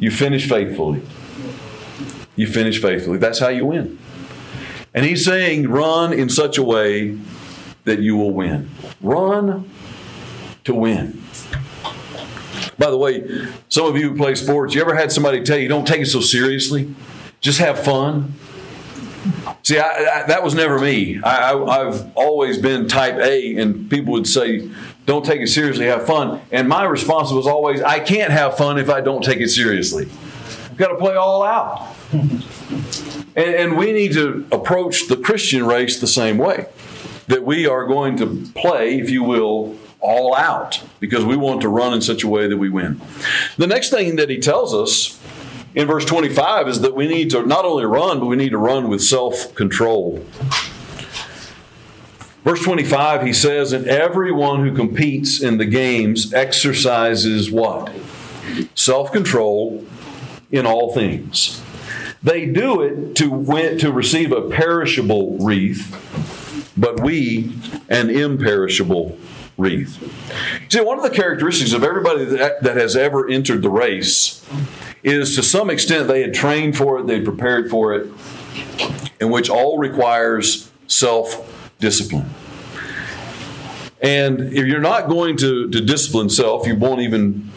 You 0.00 0.10
finish 0.10 0.48
faithfully. 0.48 1.02
You 2.34 2.46
finish 2.46 2.80
faithfully. 2.80 3.18
That's 3.18 3.38
how 3.38 3.48
you 3.48 3.66
win. 3.66 3.98
And 4.94 5.04
he's 5.04 5.24
saying, 5.24 5.68
run 5.68 6.12
in 6.12 6.28
such 6.28 6.58
a 6.58 6.62
way 6.62 7.18
that 7.84 8.00
you 8.00 8.16
will 8.16 8.32
win. 8.32 8.70
Run 9.00 9.70
to 10.64 10.74
win. 10.74 11.22
By 12.78 12.90
the 12.90 12.96
way, 12.96 13.46
some 13.68 13.86
of 13.86 13.96
you 13.96 14.10
who 14.10 14.16
play 14.16 14.34
sports, 14.34 14.74
you 14.74 14.80
ever 14.80 14.94
had 14.94 15.12
somebody 15.12 15.42
tell 15.42 15.58
you, 15.58 15.68
don't 15.68 15.86
take 15.86 16.00
it 16.00 16.06
so 16.06 16.20
seriously? 16.20 16.94
Just 17.40 17.58
have 17.58 17.78
fun. 17.78 18.34
See, 19.62 19.78
I, 19.78 20.22
I, 20.22 20.26
that 20.28 20.42
was 20.42 20.54
never 20.54 20.78
me. 20.78 21.20
I, 21.22 21.84
have 21.84 22.10
always 22.14 22.56
been 22.56 22.88
type 22.88 23.16
A, 23.16 23.56
and 23.56 23.90
people 23.90 24.14
would 24.14 24.26
say, 24.26 24.70
don't 25.10 25.24
take 25.24 25.40
it 25.40 25.48
seriously, 25.48 25.86
have 25.86 26.06
fun. 26.06 26.40
And 26.52 26.68
my 26.68 26.84
response 26.84 27.32
was 27.32 27.44
always, 27.44 27.82
I 27.82 27.98
can't 27.98 28.30
have 28.30 28.56
fun 28.56 28.78
if 28.78 28.88
I 28.88 29.00
don't 29.00 29.24
take 29.24 29.38
it 29.38 29.48
seriously. 29.48 30.06
I've 30.70 30.76
got 30.76 30.88
to 30.88 30.94
play 30.94 31.16
all 31.16 31.42
out. 31.42 31.96
and, 32.12 32.40
and 33.36 33.76
we 33.76 33.92
need 33.92 34.12
to 34.12 34.46
approach 34.52 35.08
the 35.08 35.16
Christian 35.16 35.66
race 35.66 35.98
the 35.98 36.06
same 36.06 36.38
way. 36.38 36.66
that 37.26 37.42
we 37.44 37.66
are 37.66 37.86
going 37.86 38.16
to 38.18 38.46
play, 38.54 39.00
if 39.00 39.10
you 39.10 39.24
will, 39.24 39.76
all 39.98 40.32
out 40.36 40.80
because 41.00 41.24
we 41.24 41.36
want 41.36 41.60
to 41.62 41.68
run 41.68 41.92
in 41.92 42.00
such 42.00 42.22
a 42.22 42.28
way 42.28 42.46
that 42.46 42.56
we 42.56 42.68
win. 42.68 43.00
The 43.56 43.66
next 43.66 43.90
thing 43.90 44.14
that 44.14 44.30
he 44.30 44.38
tells 44.38 44.72
us 44.72 45.20
in 45.74 45.88
verse 45.88 46.04
25 46.04 46.68
is 46.68 46.80
that 46.82 46.94
we 46.94 47.08
need 47.08 47.30
to 47.30 47.44
not 47.44 47.64
only 47.64 47.84
run, 47.84 48.20
but 48.20 48.26
we 48.26 48.36
need 48.36 48.50
to 48.50 48.58
run 48.58 48.88
with 48.88 49.02
self 49.02 49.54
control. 49.56 50.24
Verse 52.44 52.62
25, 52.62 53.26
he 53.26 53.32
says, 53.32 53.72
And 53.72 53.86
everyone 53.86 54.64
who 54.66 54.74
competes 54.74 55.42
in 55.42 55.58
the 55.58 55.66
games 55.66 56.32
exercises 56.32 57.50
what? 57.50 57.92
Self 58.74 59.12
control 59.12 59.84
in 60.50 60.66
all 60.66 60.94
things. 60.94 61.62
They 62.22 62.46
do 62.46 62.82
it 62.82 63.14
to, 63.16 63.30
win, 63.30 63.78
to 63.78 63.92
receive 63.92 64.32
a 64.32 64.48
perishable 64.48 65.38
wreath, 65.38 66.72
but 66.76 67.00
we 67.00 67.54
an 67.88 68.10
imperishable 68.10 69.18
wreath. 69.56 69.98
See, 70.70 70.80
one 70.80 70.98
of 70.98 71.04
the 71.04 71.14
characteristics 71.14 71.72
of 71.72 71.84
everybody 71.84 72.24
that, 72.24 72.62
that 72.62 72.76
has 72.76 72.96
ever 72.96 73.28
entered 73.28 73.62
the 73.62 73.70
race 73.70 74.44
is 75.02 75.34
to 75.36 75.42
some 75.42 75.70
extent 75.70 76.08
they 76.08 76.22
had 76.22 76.34
trained 76.34 76.76
for 76.76 76.98
it, 76.98 77.06
they 77.06 77.20
prepared 77.20 77.70
for 77.70 77.94
it, 77.94 78.10
in 79.18 79.30
which 79.30 79.48
all 79.48 79.78
requires 79.78 80.70
self 80.86 81.59
discipline. 81.80 82.30
And 84.02 84.40
if 84.40 84.66
you're 84.66 84.80
not 84.80 85.08
going 85.08 85.36
to, 85.38 85.68
to 85.68 85.80
discipline 85.80 86.30
self, 86.30 86.66
you 86.66 86.74
won't 86.74 87.00
even 87.00 87.50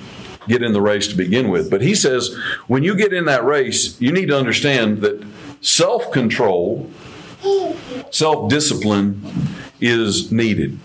get 0.48 0.62
in 0.62 0.74
the 0.74 0.82
race 0.82 1.08
to 1.08 1.16
begin 1.16 1.50
with. 1.50 1.70
But 1.70 1.82
he 1.82 1.96
says 1.96 2.36
when 2.68 2.84
you 2.84 2.96
get 2.96 3.14
in 3.14 3.26
that 3.26 3.46
race, 3.46 4.00
you 4.02 4.12
need 4.12 4.28
to 4.28 4.38
understand 4.38 5.02
that 5.02 5.26
self 5.62 6.12
control, 6.12 6.90
self 8.12 8.50
discipline 8.50 9.22
is 9.80 10.32
needed. 10.32 10.80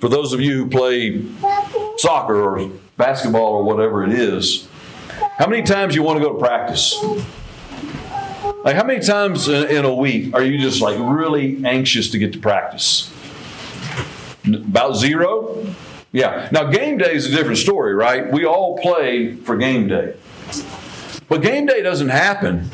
For 0.00 0.08
those 0.08 0.32
of 0.32 0.40
you 0.40 0.64
who 0.64 0.70
play 0.70 1.24
soccer 1.98 2.40
or 2.40 2.70
basketball 2.96 3.52
or 3.52 3.64
whatever 3.64 4.02
it 4.02 4.12
is, 4.12 4.66
how 5.38 5.46
many 5.46 5.62
times 5.62 5.94
you 5.94 6.02
want 6.02 6.18
to 6.18 6.24
go 6.24 6.32
to 6.32 6.38
practice? 6.38 6.98
Like, 8.62 8.76
how 8.76 8.84
many 8.84 9.00
times 9.00 9.48
in 9.48 9.84
a 9.86 9.94
week 9.94 10.34
are 10.34 10.42
you 10.42 10.58
just 10.58 10.82
like 10.82 10.96
really 10.98 11.64
anxious 11.64 12.10
to 12.10 12.18
get 12.18 12.32
to 12.34 12.38
practice? 12.38 13.10
About 14.46 14.96
zero? 14.96 15.66
Yeah. 16.12 16.48
Now, 16.52 16.64
game 16.64 16.98
day 16.98 17.14
is 17.14 17.26
a 17.26 17.30
different 17.30 17.58
story, 17.58 17.94
right? 17.94 18.30
We 18.30 18.44
all 18.44 18.76
play 18.78 19.34
for 19.34 19.56
game 19.56 19.88
day. 19.88 20.14
But 21.28 21.42
game 21.42 21.66
day 21.66 21.82
doesn't 21.82 22.08
happen 22.08 22.70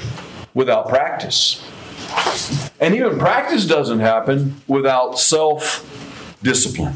without 0.55 0.89
practice. 0.89 1.63
And 2.81 2.95
even 2.95 3.19
practice 3.19 3.67
doesn't 3.67 4.01
happen 4.01 4.61
without 4.67 5.19
self 5.19 5.85
discipline. 6.43 6.95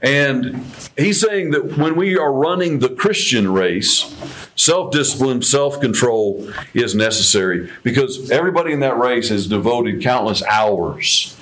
And 0.00 0.64
he's 0.96 1.20
saying 1.20 1.50
that 1.50 1.76
when 1.76 1.96
we 1.96 2.16
are 2.16 2.32
running 2.32 2.78
the 2.78 2.88
Christian 2.88 3.52
race, 3.52 4.14
self 4.56 4.92
discipline, 4.92 5.42
self 5.42 5.80
control 5.80 6.48
is 6.72 6.94
necessary 6.94 7.70
because 7.82 8.30
everybody 8.30 8.72
in 8.72 8.80
that 8.80 8.98
race 8.98 9.28
has 9.28 9.46
devoted 9.46 10.02
countless 10.02 10.42
hours 10.44 11.36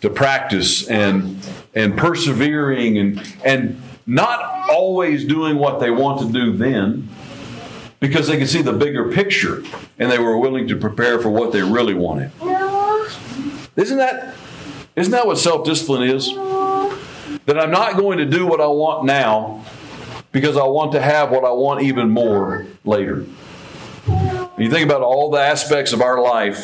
to 0.00 0.10
practice 0.10 0.88
and 0.88 1.38
and 1.74 1.96
persevering 1.96 2.98
and 2.98 3.36
and 3.44 3.80
not 4.06 4.70
always 4.70 5.24
doing 5.24 5.56
what 5.56 5.80
they 5.80 5.90
want 5.90 6.20
to 6.20 6.32
do 6.32 6.56
then 6.56 7.08
because 8.00 8.26
they 8.28 8.38
could 8.38 8.48
see 8.48 8.62
the 8.62 8.72
bigger 8.72 9.12
picture 9.12 9.62
and 9.98 10.10
they 10.10 10.18
were 10.18 10.38
willing 10.38 10.68
to 10.68 10.76
prepare 10.76 11.18
for 11.18 11.28
what 11.30 11.52
they 11.52 11.62
really 11.62 11.94
wanted. 11.94 12.30
Isn't 13.76 13.98
that 13.98 14.34
isn't 14.96 15.12
that 15.12 15.26
what 15.26 15.38
self-discipline 15.38 16.02
is? 16.02 16.32
That 17.48 17.58
I'm 17.58 17.70
not 17.70 17.96
going 17.96 18.18
to 18.18 18.26
do 18.26 18.46
what 18.46 18.60
I 18.60 18.66
want 18.66 19.06
now 19.06 19.64
because 20.32 20.58
I 20.58 20.64
want 20.64 20.92
to 20.92 21.00
have 21.00 21.30
what 21.30 21.46
I 21.46 21.50
want 21.50 21.82
even 21.82 22.10
more 22.10 22.66
later. 22.84 23.24
You 24.58 24.70
think 24.70 24.84
about 24.84 25.00
all 25.00 25.30
the 25.30 25.40
aspects 25.40 25.94
of 25.94 26.02
our 26.02 26.20
life 26.20 26.58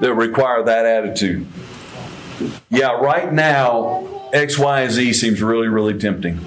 that 0.00 0.12
require 0.14 0.62
that 0.62 0.84
attitude. 0.84 1.46
Yeah, 2.68 2.98
right 2.98 3.32
now, 3.32 4.28
X, 4.30 4.58
Y, 4.58 4.82
and 4.82 4.92
Z 4.92 5.14
seems 5.14 5.40
really, 5.40 5.68
really 5.68 5.98
tempting. 5.98 6.38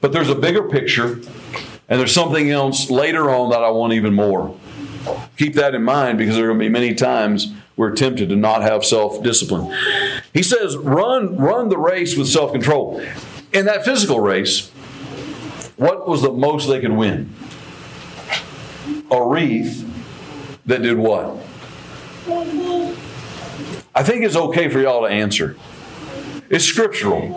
But 0.00 0.12
there's 0.12 0.30
a 0.30 0.36
bigger 0.36 0.68
picture, 0.68 1.14
and 1.88 1.98
there's 1.98 2.14
something 2.14 2.48
else 2.48 2.90
later 2.90 3.28
on 3.28 3.50
that 3.50 3.64
I 3.64 3.70
want 3.70 3.92
even 3.94 4.14
more. 4.14 4.56
Keep 5.36 5.54
that 5.54 5.74
in 5.74 5.82
mind 5.82 6.16
because 6.16 6.36
there 6.36 6.44
are 6.44 6.48
going 6.50 6.60
to 6.60 6.64
be 6.66 6.68
many 6.68 6.94
times 6.94 7.52
we're 7.76 7.94
tempted 7.94 8.28
to 8.28 8.36
not 8.36 8.62
have 8.62 8.84
self-discipline. 8.84 9.74
He 10.32 10.42
says, 10.42 10.76
"Run, 10.76 11.36
run 11.36 11.68
the 11.68 11.78
race 11.78 12.16
with 12.16 12.28
self-control." 12.28 13.02
In 13.52 13.66
that 13.66 13.84
physical 13.84 14.20
race, 14.20 14.70
what 15.76 16.08
was 16.08 16.22
the 16.22 16.32
most 16.32 16.68
they 16.68 16.80
could 16.80 16.92
win? 16.92 17.34
A 19.10 19.22
wreath 19.22 19.86
that 20.66 20.82
did 20.82 20.96
what? 20.96 21.36
I 23.94 24.02
think 24.02 24.24
it's 24.24 24.36
okay 24.36 24.68
for 24.68 24.80
y'all 24.80 25.02
to 25.02 25.08
answer. 25.08 25.56
It's 26.48 26.64
scriptural. 26.64 27.34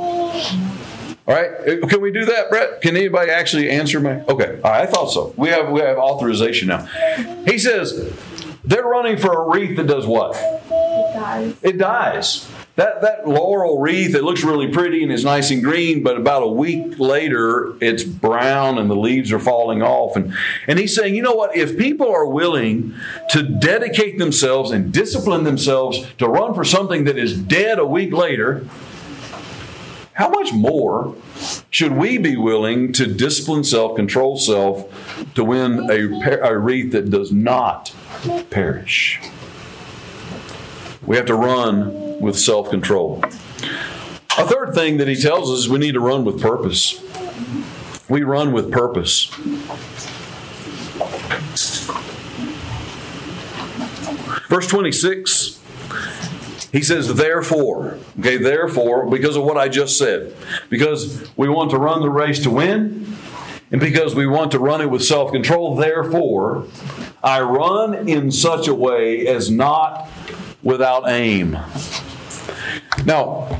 All 1.28 1.34
right, 1.34 1.82
can 1.90 2.02
we 2.02 2.12
do 2.12 2.24
that, 2.26 2.50
Brett? 2.50 2.82
Can 2.82 2.96
anybody 2.96 3.32
actually 3.32 3.70
answer 3.70 4.00
me? 4.00 4.22
Okay, 4.30 4.60
right, 4.64 4.84
I 4.84 4.86
thought 4.86 5.08
so. 5.08 5.34
We 5.36 5.50
have 5.50 5.72
we 5.72 5.82
have 5.82 5.98
authorization 5.98 6.68
now. 6.68 6.86
He 7.46 7.58
says 7.58 8.14
they're 8.66 8.84
running 8.84 9.18
for 9.18 9.34
a 9.34 9.50
wreath 9.50 9.78
that 9.78 9.88
does 9.88 10.06
what? 10.06 10.36
It 10.36 11.14
dies. 11.14 11.56
It 11.62 11.78
dies. 11.78 12.52
That 12.76 13.02
that 13.04 13.28
laurel 13.28 13.80
wreath, 13.80 14.16
it 14.16 14.24
looks 14.24 14.44
really 14.44 14.68
pretty 14.68 15.02
and 15.02 15.12
it's 15.12 15.24
nice 15.24 15.50
and 15.50 15.64
green, 15.64 16.04
but 16.04 16.18
about 16.18 16.44
a 16.44 16.48
week 16.48 17.00
later, 17.00 17.78
it's 17.80 18.04
brown 18.04 18.78
and 18.78 18.90
the 18.90 18.96
leaves 18.96 19.32
are 19.32 19.40
falling 19.40 19.82
off. 19.82 20.18
And, 20.18 20.34
and 20.68 20.78
he's 20.78 20.94
saying, 20.94 21.16
you 21.16 21.22
know 21.22 21.34
what? 21.34 21.56
If 21.56 21.78
people 21.78 22.12
are 22.12 22.26
willing 22.26 22.94
to 23.30 23.44
dedicate 23.44 24.18
themselves 24.18 24.72
and 24.72 24.92
discipline 24.92 25.46
themselves 25.46 26.06
to 26.18 26.28
run 26.28 26.54
for 26.54 26.66
something 26.66 27.06
that 27.06 27.18
is 27.18 27.38
dead 27.38 27.80
a 27.80 27.86
week 27.86 28.12
later, 28.12 28.68
how 30.16 30.30
much 30.30 30.54
more 30.54 31.14
should 31.70 31.92
we 31.92 32.18
be 32.18 32.38
willing 32.38 32.94
to 32.94 33.06
discipline 33.06 33.66
self, 33.66 33.98
control 33.98 34.38
self, 34.38 35.34
to 35.36 35.44
win 35.44 35.90
a, 35.92 36.40
a 36.42 36.58
wreath 36.58 36.94
that 36.94 37.10
does 37.10 37.34
not 37.34 37.94
perish? 38.50 39.20
We 41.06 41.18
have 41.18 41.26
to 41.26 41.36
run 41.36 42.22
with 42.22 42.40
self 42.40 42.70
control. 42.70 43.24
A 44.38 44.48
third 44.48 44.74
thing 44.74 44.98
that 44.98 45.10
he 45.10 45.18
tells 45.18 45.52
us 45.52 45.60
is 45.60 45.70
we 45.70 45.80
need 45.80 45.94
to 45.94 46.00
run 46.00 46.24
with 46.24 46.42
purpose. 46.42 47.02
We 48.08 48.24
run 48.24 48.54
with 48.54 48.72
purpose. 48.72 49.26
Verse 54.48 54.68
26, 54.68 55.60
he 56.76 56.84
says, 56.84 57.16
Therefore, 57.16 57.98
okay, 58.20 58.36
therefore, 58.36 59.10
because 59.10 59.38
of 59.38 59.46
what 59.46 59.58
I 59.58 59.70
just 59.70 59.98
said, 59.98 60.36
because 60.70 61.26
we 61.38 61.48
want 61.48 61.72
to 61.72 61.78
run 61.78 62.02
the 62.02 62.10
race 62.10 62.44
to 62.44 62.50
win, 62.50 63.16
and 63.72 63.80
because 63.80 64.14
we 64.14 64.28
want 64.28 64.52
to 64.52 64.60
run 64.60 64.82
it 64.82 64.90
with 64.90 65.02
self 65.02 65.32
control, 65.32 65.78
therefore, 65.78 66.68
I 67.24 67.40
run 67.40 68.10
in 68.10 68.30
such 68.30 68.68
a 68.68 68.74
way 68.74 69.26
as 69.26 69.50
not 69.50 70.10
without 70.64 71.08
aim. 71.08 71.58
Now, 73.06 73.58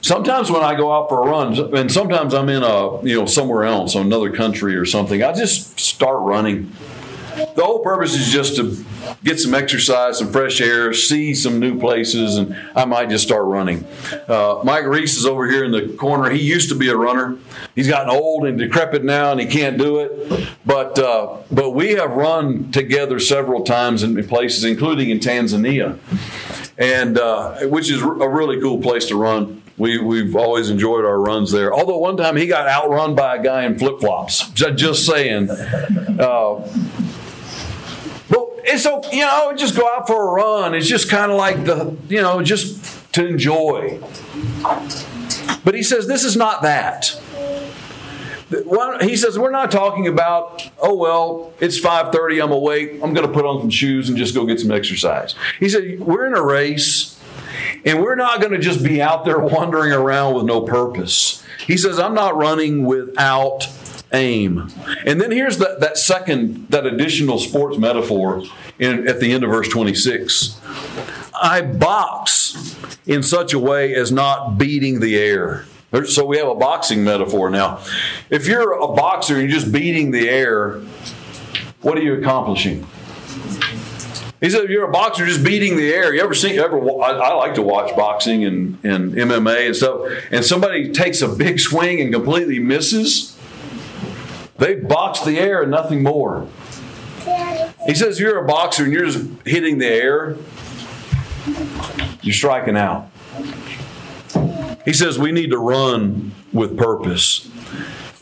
sometimes 0.00 0.50
when 0.50 0.62
I 0.62 0.74
go 0.74 0.90
out 0.90 1.10
for 1.10 1.26
a 1.26 1.30
run, 1.30 1.76
and 1.76 1.92
sometimes 1.92 2.32
I'm 2.32 2.48
in 2.48 2.62
a 2.62 3.02
you 3.02 3.20
know 3.20 3.26
somewhere 3.26 3.64
else, 3.64 3.94
another 3.94 4.32
country 4.32 4.74
or 4.74 4.86
something, 4.86 5.22
I 5.22 5.34
just 5.34 5.78
start 5.78 6.20
running. 6.20 6.72
The 7.34 7.62
whole 7.64 7.80
purpose 7.80 8.14
is 8.14 8.30
just 8.30 8.56
to 8.56 8.84
get 9.24 9.40
some 9.40 9.54
exercise, 9.54 10.18
some 10.18 10.30
fresh 10.30 10.60
air, 10.60 10.92
see 10.92 11.34
some 11.34 11.58
new 11.58 11.78
places, 11.78 12.36
and 12.36 12.56
I 12.76 12.84
might 12.84 13.08
just 13.08 13.24
start 13.24 13.44
running. 13.44 13.86
Uh, 14.28 14.60
Mike 14.64 14.84
Reese 14.84 15.16
is 15.16 15.26
over 15.26 15.48
here 15.50 15.64
in 15.64 15.72
the 15.72 15.94
corner. 15.96 16.30
He 16.30 16.40
used 16.40 16.68
to 16.68 16.74
be 16.74 16.88
a 16.88 16.96
runner. 16.96 17.38
He's 17.74 17.88
gotten 17.88 18.10
old 18.10 18.44
and 18.44 18.58
decrepit 18.58 19.04
now, 19.04 19.32
and 19.32 19.40
he 19.40 19.46
can't 19.46 19.78
do 19.78 19.98
it. 20.00 20.48
But 20.66 20.98
uh, 20.98 21.38
but 21.50 21.70
we 21.70 21.92
have 21.92 22.12
run 22.12 22.70
together 22.70 23.18
several 23.18 23.64
times 23.64 24.02
in 24.02 24.22
places, 24.26 24.64
including 24.64 25.10
in 25.10 25.18
Tanzania, 25.18 25.98
and 26.78 27.18
uh, 27.18 27.60
which 27.62 27.90
is 27.90 28.02
a 28.02 28.28
really 28.28 28.60
cool 28.60 28.80
place 28.80 29.06
to 29.06 29.16
run. 29.16 29.62
We, 29.78 29.98
we've 29.98 30.36
always 30.36 30.68
enjoyed 30.68 31.04
our 31.06 31.18
runs 31.18 31.50
there. 31.50 31.72
Although 31.72 31.98
one 31.98 32.16
time 32.16 32.36
he 32.36 32.46
got 32.46 32.68
outrun 32.68 33.14
by 33.14 33.36
a 33.36 33.42
guy 33.42 33.64
in 33.64 33.78
flip 33.78 34.00
flops. 34.00 34.50
Just 34.50 35.06
saying. 35.06 35.48
It's 38.64 38.82
so 38.82 39.02
you 39.12 39.20
know 39.20 39.52
just 39.56 39.76
go 39.76 39.88
out 39.88 40.06
for 40.06 40.28
a 40.28 40.32
run. 40.32 40.74
It's 40.74 40.86
just 40.88 41.08
kind 41.10 41.30
of 41.30 41.38
like 41.38 41.64
the 41.64 41.96
you 42.08 42.22
know 42.22 42.42
just 42.42 43.12
to 43.14 43.26
enjoy. 43.26 44.00
But 45.64 45.74
he 45.74 45.82
says 45.82 46.06
this 46.06 46.24
is 46.24 46.36
not 46.36 46.62
that. 46.62 47.18
He 49.00 49.16
says 49.16 49.38
we're 49.38 49.50
not 49.50 49.70
talking 49.70 50.06
about 50.06 50.70
oh 50.78 50.94
well 50.94 51.54
it's 51.58 51.80
5.30 51.80 52.44
i'm 52.44 52.52
awake 52.52 52.92
i'm 53.02 53.14
going 53.14 53.26
to 53.26 53.32
put 53.32 53.46
on 53.46 53.60
some 53.62 53.70
shoes 53.70 54.10
and 54.10 54.18
just 54.18 54.34
go 54.34 54.44
get 54.44 54.60
some 54.60 54.70
exercise. 54.70 55.34
He 55.58 55.70
said 55.70 56.00
we're 56.00 56.26
in 56.26 56.34
a 56.34 56.42
race 56.42 57.18
And 57.84 58.02
we're 58.02 58.14
not 58.14 58.40
going 58.40 58.52
to 58.52 58.58
just 58.58 58.82
be 58.82 59.00
out 59.02 59.24
there 59.24 59.38
wandering 59.38 59.92
around 59.92 60.34
with 60.34 60.44
no 60.44 60.60
purpose. 60.60 61.42
He 61.66 61.76
says, 61.76 61.98
I'm 61.98 62.14
not 62.14 62.36
running 62.36 62.84
without 62.84 63.68
aim. 64.12 64.68
And 65.06 65.20
then 65.20 65.30
here's 65.30 65.58
that, 65.58 65.80
that 65.80 65.98
second, 65.98 66.68
that 66.68 66.86
additional 66.86 67.38
sports 67.38 67.78
metaphor 67.78 68.42
in, 68.78 69.08
at 69.08 69.20
the 69.20 69.32
end 69.32 69.44
of 69.44 69.50
verse 69.50 69.68
26. 69.68 70.60
I 71.34 71.62
box 71.62 72.76
in 73.06 73.22
such 73.22 73.52
a 73.52 73.58
way 73.58 73.94
as 73.94 74.12
not 74.12 74.58
beating 74.58 75.00
the 75.00 75.16
air. 75.16 75.64
So 76.06 76.24
we 76.24 76.38
have 76.38 76.48
a 76.48 76.54
boxing 76.54 77.04
metaphor 77.04 77.50
now. 77.50 77.80
If 78.30 78.46
you're 78.46 78.72
a 78.72 78.88
boxer 78.88 79.38
and 79.38 79.48
you're 79.48 79.60
just 79.60 79.72
beating 79.72 80.10
the 80.10 80.28
air, 80.28 80.80
what 81.82 81.98
are 81.98 82.02
you 82.02 82.14
accomplishing? 82.14 82.86
He 84.42 84.50
said, 84.50 84.64
if 84.64 84.70
you're 84.70 84.88
a 84.88 84.90
boxer 84.90 85.24
just 85.24 85.44
beating 85.44 85.76
the 85.76 85.94
air, 85.94 86.12
you 86.12 86.20
ever 86.20 86.34
seen, 86.34 86.58
ever, 86.58 86.80
I, 86.80 87.10
I 87.10 87.34
like 87.34 87.54
to 87.54 87.62
watch 87.62 87.94
boxing 87.94 88.44
and, 88.44 88.76
and 88.84 89.12
MMA 89.12 89.66
and 89.66 89.76
stuff, 89.76 90.10
and 90.32 90.44
somebody 90.44 90.90
takes 90.90 91.22
a 91.22 91.28
big 91.28 91.60
swing 91.60 92.00
and 92.00 92.12
completely 92.12 92.58
misses, 92.58 93.31
they 94.62 94.76
box 94.76 95.20
the 95.22 95.38
air 95.38 95.62
and 95.62 95.70
nothing 95.70 96.02
more. 96.02 96.46
He 97.86 97.94
says, 97.94 98.16
if 98.16 98.20
you're 98.20 98.44
a 98.44 98.46
boxer 98.46 98.84
and 98.84 98.92
you're 98.92 99.06
just 99.06 99.28
hitting 99.44 99.78
the 99.78 99.88
air, 99.88 100.36
you're 102.22 102.34
striking 102.34 102.76
out. 102.76 103.08
He 104.84 104.92
says, 104.92 105.18
we 105.18 105.32
need 105.32 105.50
to 105.50 105.58
run 105.58 106.32
with 106.52 106.76
purpose 106.76 107.50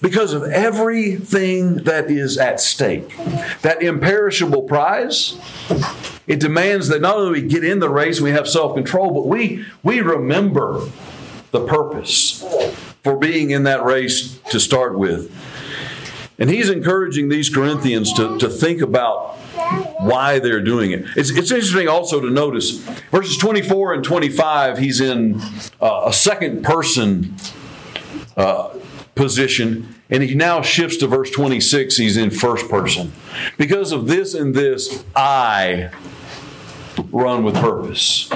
because 0.00 0.32
of 0.32 0.44
everything 0.44 1.76
that 1.84 2.10
is 2.10 2.38
at 2.38 2.60
stake. 2.60 3.14
That 3.60 3.82
imperishable 3.82 4.62
prize, 4.62 5.38
it 6.26 6.40
demands 6.40 6.88
that 6.88 7.02
not 7.02 7.16
only 7.16 7.42
we 7.42 7.48
get 7.48 7.64
in 7.64 7.80
the 7.80 7.90
race, 7.90 8.20
we 8.20 8.30
have 8.30 8.48
self 8.48 8.74
control, 8.74 9.12
but 9.12 9.26
we, 9.26 9.66
we 9.82 10.00
remember 10.00 10.88
the 11.50 11.66
purpose 11.66 12.42
for 13.02 13.16
being 13.16 13.50
in 13.50 13.64
that 13.64 13.84
race 13.84 14.38
to 14.50 14.58
start 14.60 14.98
with. 14.98 15.30
And 16.40 16.48
he's 16.48 16.70
encouraging 16.70 17.28
these 17.28 17.50
Corinthians 17.50 18.12
to, 18.14 18.38
to 18.38 18.48
think 18.48 18.80
about 18.80 19.36
why 20.00 20.38
they're 20.38 20.62
doing 20.62 20.90
it. 20.90 21.04
It's, 21.14 21.30
it's 21.30 21.50
interesting 21.50 21.86
also 21.86 22.20
to 22.20 22.30
notice 22.30 22.78
verses 23.10 23.36
24 23.36 23.94
and 23.94 24.02
25, 24.02 24.78
he's 24.78 25.00
in 25.00 25.40
uh, 25.80 26.04
a 26.06 26.12
second 26.12 26.64
person 26.64 27.36
uh, 28.36 28.70
position, 29.14 29.94
and 30.08 30.22
he 30.22 30.34
now 30.34 30.62
shifts 30.62 30.96
to 30.98 31.06
verse 31.06 31.30
26, 31.30 31.98
he's 31.98 32.16
in 32.16 32.30
first 32.30 32.68
person. 32.70 33.12
Because 33.58 33.92
of 33.92 34.06
this 34.06 34.32
and 34.32 34.54
this, 34.54 35.04
I 35.14 35.90
run 37.12 37.44
with 37.44 37.54
purpose. 37.56 38.30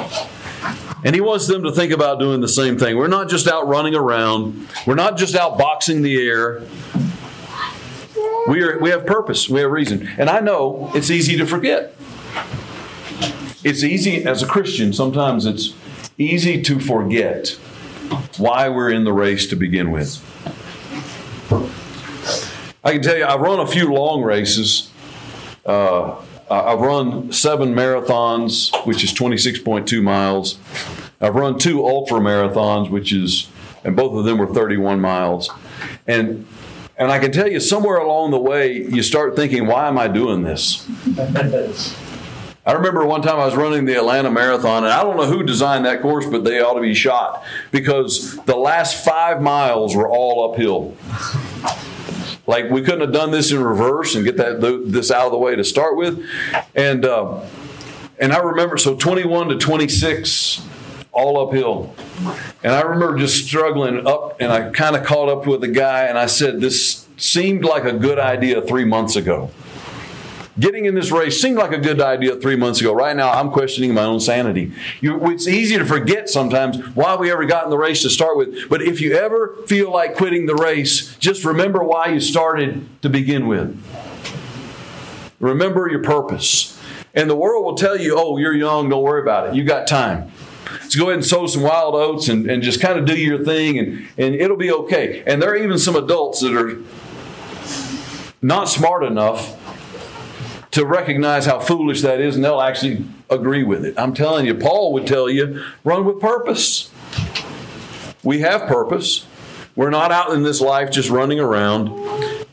And 1.04 1.14
he 1.14 1.20
wants 1.20 1.46
them 1.46 1.62
to 1.64 1.72
think 1.72 1.92
about 1.92 2.18
doing 2.18 2.40
the 2.40 2.48
same 2.48 2.78
thing. 2.78 2.96
We're 2.96 3.08
not 3.08 3.28
just 3.28 3.46
out 3.48 3.66
running 3.66 3.94
around, 3.94 4.68
we're 4.86 4.94
not 4.94 5.16
just 5.16 5.34
out 5.34 5.56
boxing 5.56 6.02
the 6.02 6.16
air. 6.16 6.62
We, 8.46 8.62
are, 8.62 8.78
we 8.78 8.90
have 8.90 9.06
purpose, 9.06 9.48
we 9.48 9.60
have 9.60 9.70
reason. 9.70 10.08
And 10.18 10.28
I 10.28 10.40
know 10.40 10.90
it's 10.94 11.10
easy 11.10 11.36
to 11.38 11.46
forget. 11.46 11.94
It's 13.62 13.82
easy, 13.82 14.24
as 14.24 14.42
a 14.42 14.46
Christian, 14.46 14.92
sometimes 14.92 15.46
it's 15.46 15.74
easy 16.18 16.60
to 16.62 16.78
forget 16.78 17.50
why 18.36 18.68
we're 18.68 18.90
in 18.90 19.04
the 19.04 19.12
race 19.12 19.46
to 19.46 19.56
begin 19.56 19.90
with. 19.90 20.22
I 22.84 22.92
can 22.92 23.02
tell 23.02 23.16
you, 23.16 23.24
I've 23.24 23.40
run 23.40 23.60
a 23.60 23.66
few 23.66 23.90
long 23.92 24.22
races. 24.22 24.90
Uh, 25.64 26.16
I've 26.50 26.80
run 26.80 27.32
seven 27.32 27.74
marathons, 27.74 28.74
which 28.86 29.02
is 29.02 29.14
26.2 29.14 30.02
miles. 30.02 30.58
I've 31.18 31.34
run 31.34 31.58
two 31.58 31.82
ultra 31.86 32.18
marathons, 32.18 32.90
which 32.90 33.12
is, 33.12 33.48
and 33.82 33.96
both 33.96 34.12
of 34.12 34.26
them 34.26 34.36
were 34.36 34.52
31 34.52 35.00
miles. 35.00 35.50
And 36.06 36.46
and 36.96 37.10
I 37.10 37.18
can 37.18 37.32
tell 37.32 37.48
you, 37.48 37.60
somewhere 37.60 37.96
along 37.96 38.30
the 38.30 38.38
way, 38.38 38.72
you 38.72 39.02
start 39.02 39.36
thinking, 39.36 39.66
why 39.66 39.88
am 39.88 39.98
I 39.98 40.08
doing 40.08 40.42
this? 40.42 40.88
I 42.66 42.72
remember 42.72 43.04
one 43.04 43.20
time 43.20 43.38
I 43.38 43.44
was 43.44 43.56
running 43.56 43.84
the 43.84 43.94
Atlanta 43.96 44.30
Marathon, 44.30 44.84
and 44.84 44.92
I 44.92 45.02
don't 45.02 45.16
know 45.16 45.26
who 45.26 45.42
designed 45.42 45.84
that 45.84 46.00
course, 46.00 46.24
but 46.24 46.44
they 46.44 46.60
ought 46.60 46.74
to 46.74 46.80
be 46.80 46.94
shot 46.94 47.44
because 47.70 48.36
the 48.44 48.56
last 48.56 49.04
five 49.04 49.42
miles 49.42 49.94
were 49.94 50.08
all 50.08 50.50
uphill. 50.50 50.96
Like 52.46 52.70
we 52.70 52.80
couldn't 52.82 53.00
have 53.00 53.12
done 53.12 53.32
this 53.32 53.50
in 53.52 53.62
reverse 53.62 54.14
and 54.14 54.24
get 54.24 54.36
that 54.38 54.60
this 54.86 55.10
out 55.10 55.26
of 55.26 55.32
the 55.32 55.38
way 55.38 55.56
to 55.56 55.64
start 55.64 55.96
with, 55.96 56.24
and 56.74 57.04
uh, 57.04 57.40
and 58.18 58.32
I 58.32 58.38
remember 58.38 58.76
so 58.78 58.96
21 58.96 59.48
to 59.48 59.58
26 59.58 60.62
all 61.14 61.48
uphill. 61.48 61.94
And 62.62 62.72
I 62.72 62.82
remember 62.82 63.16
just 63.18 63.46
struggling 63.46 64.06
up, 64.06 64.40
and 64.40 64.52
I 64.52 64.70
kind 64.70 64.96
of 64.96 65.04
caught 65.04 65.28
up 65.28 65.46
with 65.46 65.62
a 65.64 65.68
guy, 65.68 66.04
and 66.04 66.18
I 66.18 66.26
said, 66.26 66.60
This 66.60 67.06
seemed 67.16 67.64
like 67.64 67.84
a 67.84 67.92
good 67.92 68.18
idea 68.18 68.60
three 68.60 68.84
months 68.84 69.16
ago. 69.16 69.50
Getting 70.58 70.84
in 70.84 70.94
this 70.94 71.10
race 71.10 71.40
seemed 71.40 71.56
like 71.56 71.72
a 71.72 71.78
good 71.78 72.00
idea 72.00 72.36
three 72.36 72.54
months 72.54 72.80
ago. 72.80 72.92
Right 72.92 73.16
now, 73.16 73.32
I'm 73.32 73.50
questioning 73.50 73.92
my 73.92 74.04
own 74.04 74.20
sanity. 74.20 74.72
You, 75.00 75.18
it's 75.30 75.48
easy 75.48 75.76
to 75.78 75.84
forget 75.84 76.28
sometimes 76.28 76.78
why 76.94 77.16
we 77.16 77.32
ever 77.32 77.44
got 77.44 77.64
in 77.64 77.70
the 77.70 77.78
race 77.78 78.02
to 78.02 78.10
start 78.10 78.36
with. 78.36 78.68
But 78.68 78.80
if 78.80 79.00
you 79.00 79.14
ever 79.14 79.56
feel 79.66 79.90
like 79.90 80.14
quitting 80.14 80.46
the 80.46 80.54
race, 80.54 81.16
just 81.16 81.44
remember 81.44 81.82
why 81.82 82.08
you 82.08 82.20
started 82.20 82.86
to 83.02 83.08
begin 83.08 83.48
with. 83.48 83.76
Remember 85.40 85.88
your 85.90 86.02
purpose. 86.02 86.80
And 87.14 87.28
the 87.28 87.36
world 87.36 87.64
will 87.64 87.76
tell 87.76 87.98
you, 87.98 88.14
oh, 88.16 88.38
you're 88.38 88.54
young, 88.54 88.88
don't 88.88 89.02
worry 89.02 89.22
about 89.22 89.48
it. 89.48 89.54
You 89.56 89.64
got 89.64 89.88
time. 89.88 90.30
So 90.88 90.98
go 90.98 91.04
ahead 91.06 91.16
and 91.16 91.24
sow 91.24 91.46
some 91.46 91.62
wild 91.62 91.94
oats 91.94 92.28
and, 92.28 92.50
and 92.50 92.62
just 92.62 92.80
kind 92.80 92.98
of 92.98 93.04
do 93.04 93.16
your 93.16 93.44
thing 93.44 93.78
and, 93.78 94.06
and 94.16 94.34
it'll 94.34 94.56
be 94.56 94.72
okay. 94.72 95.22
And 95.26 95.40
there 95.40 95.50
are 95.50 95.56
even 95.56 95.78
some 95.78 95.96
adults 95.96 96.40
that 96.40 96.54
are 96.54 96.78
not 98.42 98.68
smart 98.68 99.04
enough 99.04 99.60
to 100.72 100.84
recognize 100.84 101.46
how 101.46 101.60
foolish 101.60 102.02
that 102.02 102.20
is 102.20 102.34
and 102.34 102.44
they'll 102.44 102.60
actually 102.60 103.04
agree 103.30 103.62
with 103.62 103.84
it. 103.84 103.94
I'm 103.98 104.14
telling 104.14 104.46
you, 104.46 104.54
Paul 104.54 104.92
would 104.92 105.06
tell 105.06 105.30
you 105.30 105.64
run 105.84 106.04
with 106.04 106.20
purpose. 106.20 106.90
We 108.22 108.40
have 108.40 108.66
purpose. 108.66 109.26
We're 109.76 109.90
not 109.90 110.12
out 110.12 110.32
in 110.32 110.42
this 110.42 110.60
life 110.60 110.90
just 110.90 111.10
running 111.10 111.40
around. 111.40 111.90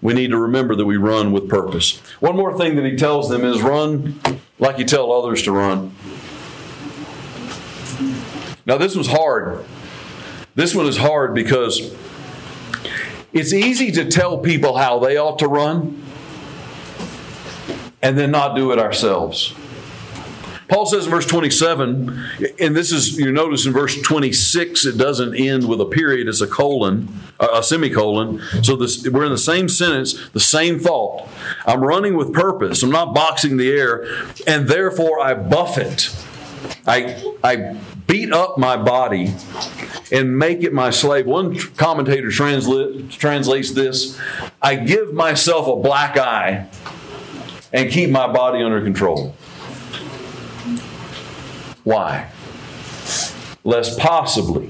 We 0.01 0.13
need 0.13 0.31
to 0.31 0.37
remember 0.37 0.75
that 0.75 0.85
we 0.85 0.97
run 0.97 1.31
with 1.31 1.47
purpose. 1.47 1.99
One 2.19 2.35
more 2.35 2.57
thing 2.57 2.75
that 2.75 2.85
he 2.85 2.95
tells 2.95 3.29
them 3.29 3.45
is 3.45 3.61
run 3.61 4.19
like 4.59 4.79
you 4.79 4.85
tell 4.85 5.11
others 5.11 5.43
to 5.43 5.51
run. 5.51 5.95
Now, 8.71 8.77
this 8.77 8.95
was 8.95 9.07
hard. 9.07 9.65
This 10.55 10.73
one 10.73 10.85
is 10.85 10.95
hard 10.95 11.35
because 11.35 11.93
it's 13.33 13.51
easy 13.51 13.91
to 13.91 14.09
tell 14.09 14.37
people 14.37 14.77
how 14.77 14.97
they 14.97 15.17
ought 15.17 15.39
to 15.39 15.47
run 15.49 16.01
and 18.01 18.17
then 18.17 18.31
not 18.31 18.55
do 18.55 18.71
it 18.71 18.79
ourselves. 18.79 19.53
Paul 20.69 20.85
says 20.85 21.03
in 21.03 21.11
verse 21.11 21.25
27, 21.25 22.23
and 22.61 22.73
this 22.73 22.93
is, 22.93 23.17
you 23.17 23.29
notice 23.33 23.65
in 23.65 23.73
verse 23.73 24.01
26, 24.01 24.85
it 24.85 24.97
doesn't 24.97 25.35
end 25.35 25.67
with 25.67 25.81
a 25.81 25.85
period, 25.85 26.29
it's 26.29 26.39
a 26.39 26.47
colon, 26.47 27.13
a 27.41 27.61
semicolon. 27.61 28.41
So 28.63 28.77
this, 28.77 29.05
we're 29.05 29.25
in 29.25 29.33
the 29.33 29.37
same 29.37 29.67
sentence, 29.67 30.29
the 30.29 30.39
same 30.39 30.79
thought. 30.79 31.27
I'm 31.65 31.81
running 31.81 32.15
with 32.15 32.31
purpose, 32.31 32.83
I'm 32.83 32.89
not 32.89 33.13
boxing 33.13 33.57
the 33.57 33.69
air, 33.69 34.05
and 34.47 34.69
therefore 34.69 35.19
I 35.19 35.33
buffet. 35.33 36.15
I, 36.87 37.33
I 37.43 37.77
beat 38.11 38.33
up 38.33 38.57
my 38.57 38.75
body 38.75 39.33
and 40.11 40.37
make 40.37 40.63
it 40.63 40.73
my 40.73 40.89
slave. 40.89 41.25
One 41.25 41.57
commentator 41.77 42.27
transla- 42.27 43.09
translates 43.09 43.71
this 43.71 44.19
I 44.61 44.75
give 44.75 45.13
myself 45.13 45.65
a 45.67 45.77
black 45.77 46.17
eye 46.17 46.67
and 47.71 47.89
keep 47.89 48.09
my 48.09 48.31
body 48.31 48.61
under 48.61 48.81
control. 48.81 49.33
Why? 51.85 52.29
Lest 53.63 53.97
possibly, 53.97 54.69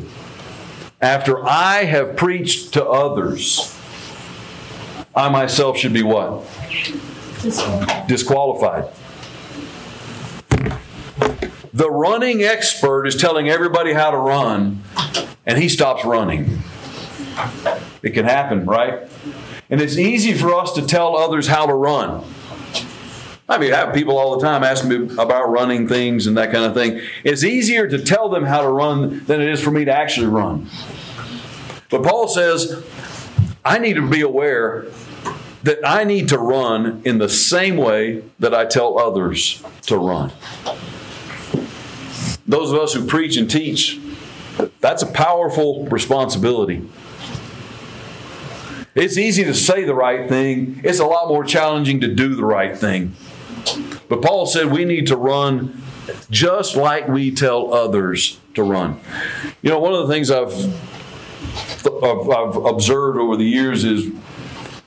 after 1.02 1.44
I 1.44 1.86
have 1.86 2.16
preached 2.16 2.74
to 2.74 2.86
others, 2.86 3.76
I 5.16 5.30
myself 5.30 5.78
should 5.78 5.94
be 5.94 6.04
what? 6.04 6.46
Disqualified. 7.42 8.08
Disqualified. 8.08 8.86
The 11.74 11.90
running 11.90 12.44
expert 12.44 13.08
is 13.08 13.16
telling 13.16 13.50
everybody 13.50 13.94
how 13.94 14.12
to 14.12 14.18
run, 14.18 14.84
and 15.46 15.58
he 15.58 15.70
stops 15.70 16.04
running. 16.04 16.60
It 18.04 18.12
can 18.12 18.26
happen, 18.26 18.66
right? 18.66 19.08
And 19.70 19.80
it's 19.80 19.98
easy 19.98 20.34
for 20.34 20.54
us 20.54 20.74
to 20.74 20.86
tell 20.86 21.16
others 21.16 21.48
how 21.48 21.66
to 21.66 21.74
run. 21.74 22.26
I 23.48 23.58
mean, 23.58 23.74
I 23.74 23.78
have 23.78 23.94
people 23.94 24.18
all 24.18 24.38
the 24.38 24.46
time 24.46 24.64
ask 24.64 24.86
me 24.86 25.10
about 25.18 25.50
running 25.50 25.88
things 25.88 26.28
and 26.28 26.38
that 26.38 26.52
kind 26.52 26.66
of 26.66 26.74
thing. 26.74 27.02
It's 27.24 27.44
easier 27.44 27.88
to 27.88 28.04
tell 28.04 28.30
them 28.30 28.46
how 28.46 28.62
to 28.62 28.68
run 28.70 29.24
than 29.26 29.42
it 29.42 29.50
is 29.50 29.62
for 29.62 29.72
me 29.72 29.86
to 29.86 29.92
actually 29.92 30.28
run. 30.28 30.70
But 31.90 32.04
Paul 32.04 32.28
says, 32.28 32.86
I 33.64 33.78
need 33.78 33.94
to 33.96 34.08
be 34.08 34.22
aware 34.22 34.88
that 35.64 35.80
I 35.86 36.04
need 36.04 36.30
to 36.30 36.38
run 36.38 37.02
in 37.06 37.18
the 37.18 37.30
same 37.30 37.78
way 37.78 38.24
that 38.40 38.54
I 38.54 38.66
tell 38.66 38.98
others 38.98 39.64
to 39.84 39.98
run. 39.98 40.32
Those 42.52 42.72
of 42.72 42.80
us 42.80 42.94
who 42.94 43.06
preach 43.06 43.38
and 43.38 43.50
teach, 43.50 43.98
that's 44.82 45.02
a 45.02 45.08
powerful 45.08 45.86
responsibility. 45.86 46.88
It's 48.94 49.18
easy 49.18 49.46
to 49.46 49.54
say 49.54 49.86
the 49.86 49.96
right 49.96 50.28
thing, 50.28 50.82
it's 50.84 51.00
a 51.00 51.06
lot 51.06 51.30
more 51.30 51.46
challenging 51.46 52.02
to 52.02 52.14
do 52.14 52.36
the 52.36 52.44
right 52.44 52.78
thing. 52.78 53.16
But 54.10 54.22
Paul 54.22 54.46
said 54.46 54.70
we 54.70 54.84
need 54.84 55.08
to 55.08 55.16
run 55.16 55.82
just 56.30 56.76
like 56.76 57.08
we 57.08 57.32
tell 57.34 57.74
others 57.74 58.38
to 58.56 58.64
run. 58.64 59.00
You 59.62 59.70
know, 59.70 59.80
one 59.80 59.94
of 59.94 60.06
the 60.06 60.14
things 60.14 60.30
I've, 60.30 60.54
I've 62.04 62.66
observed 62.66 63.18
over 63.18 63.38
the 63.38 63.46
years 63.46 63.86
is 63.86 64.12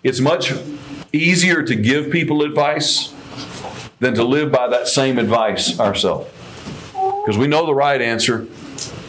it's 0.02 0.20
much 0.20 0.52
easier 1.14 1.62
to 1.62 1.74
give 1.74 2.10
people 2.10 2.42
advice 2.42 3.14
than 4.00 4.14
to 4.16 4.24
live 4.24 4.52
by 4.52 4.68
that 4.68 4.86
same 4.86 5.18
advice 5.18 5.80
ourselves. 5.80 6.28
Because 7.24 7.38
we 7.38 7.46
know 7.46 7.64
the 7.64 7.74
right 7.74 8.02
answer. 8.02 8.46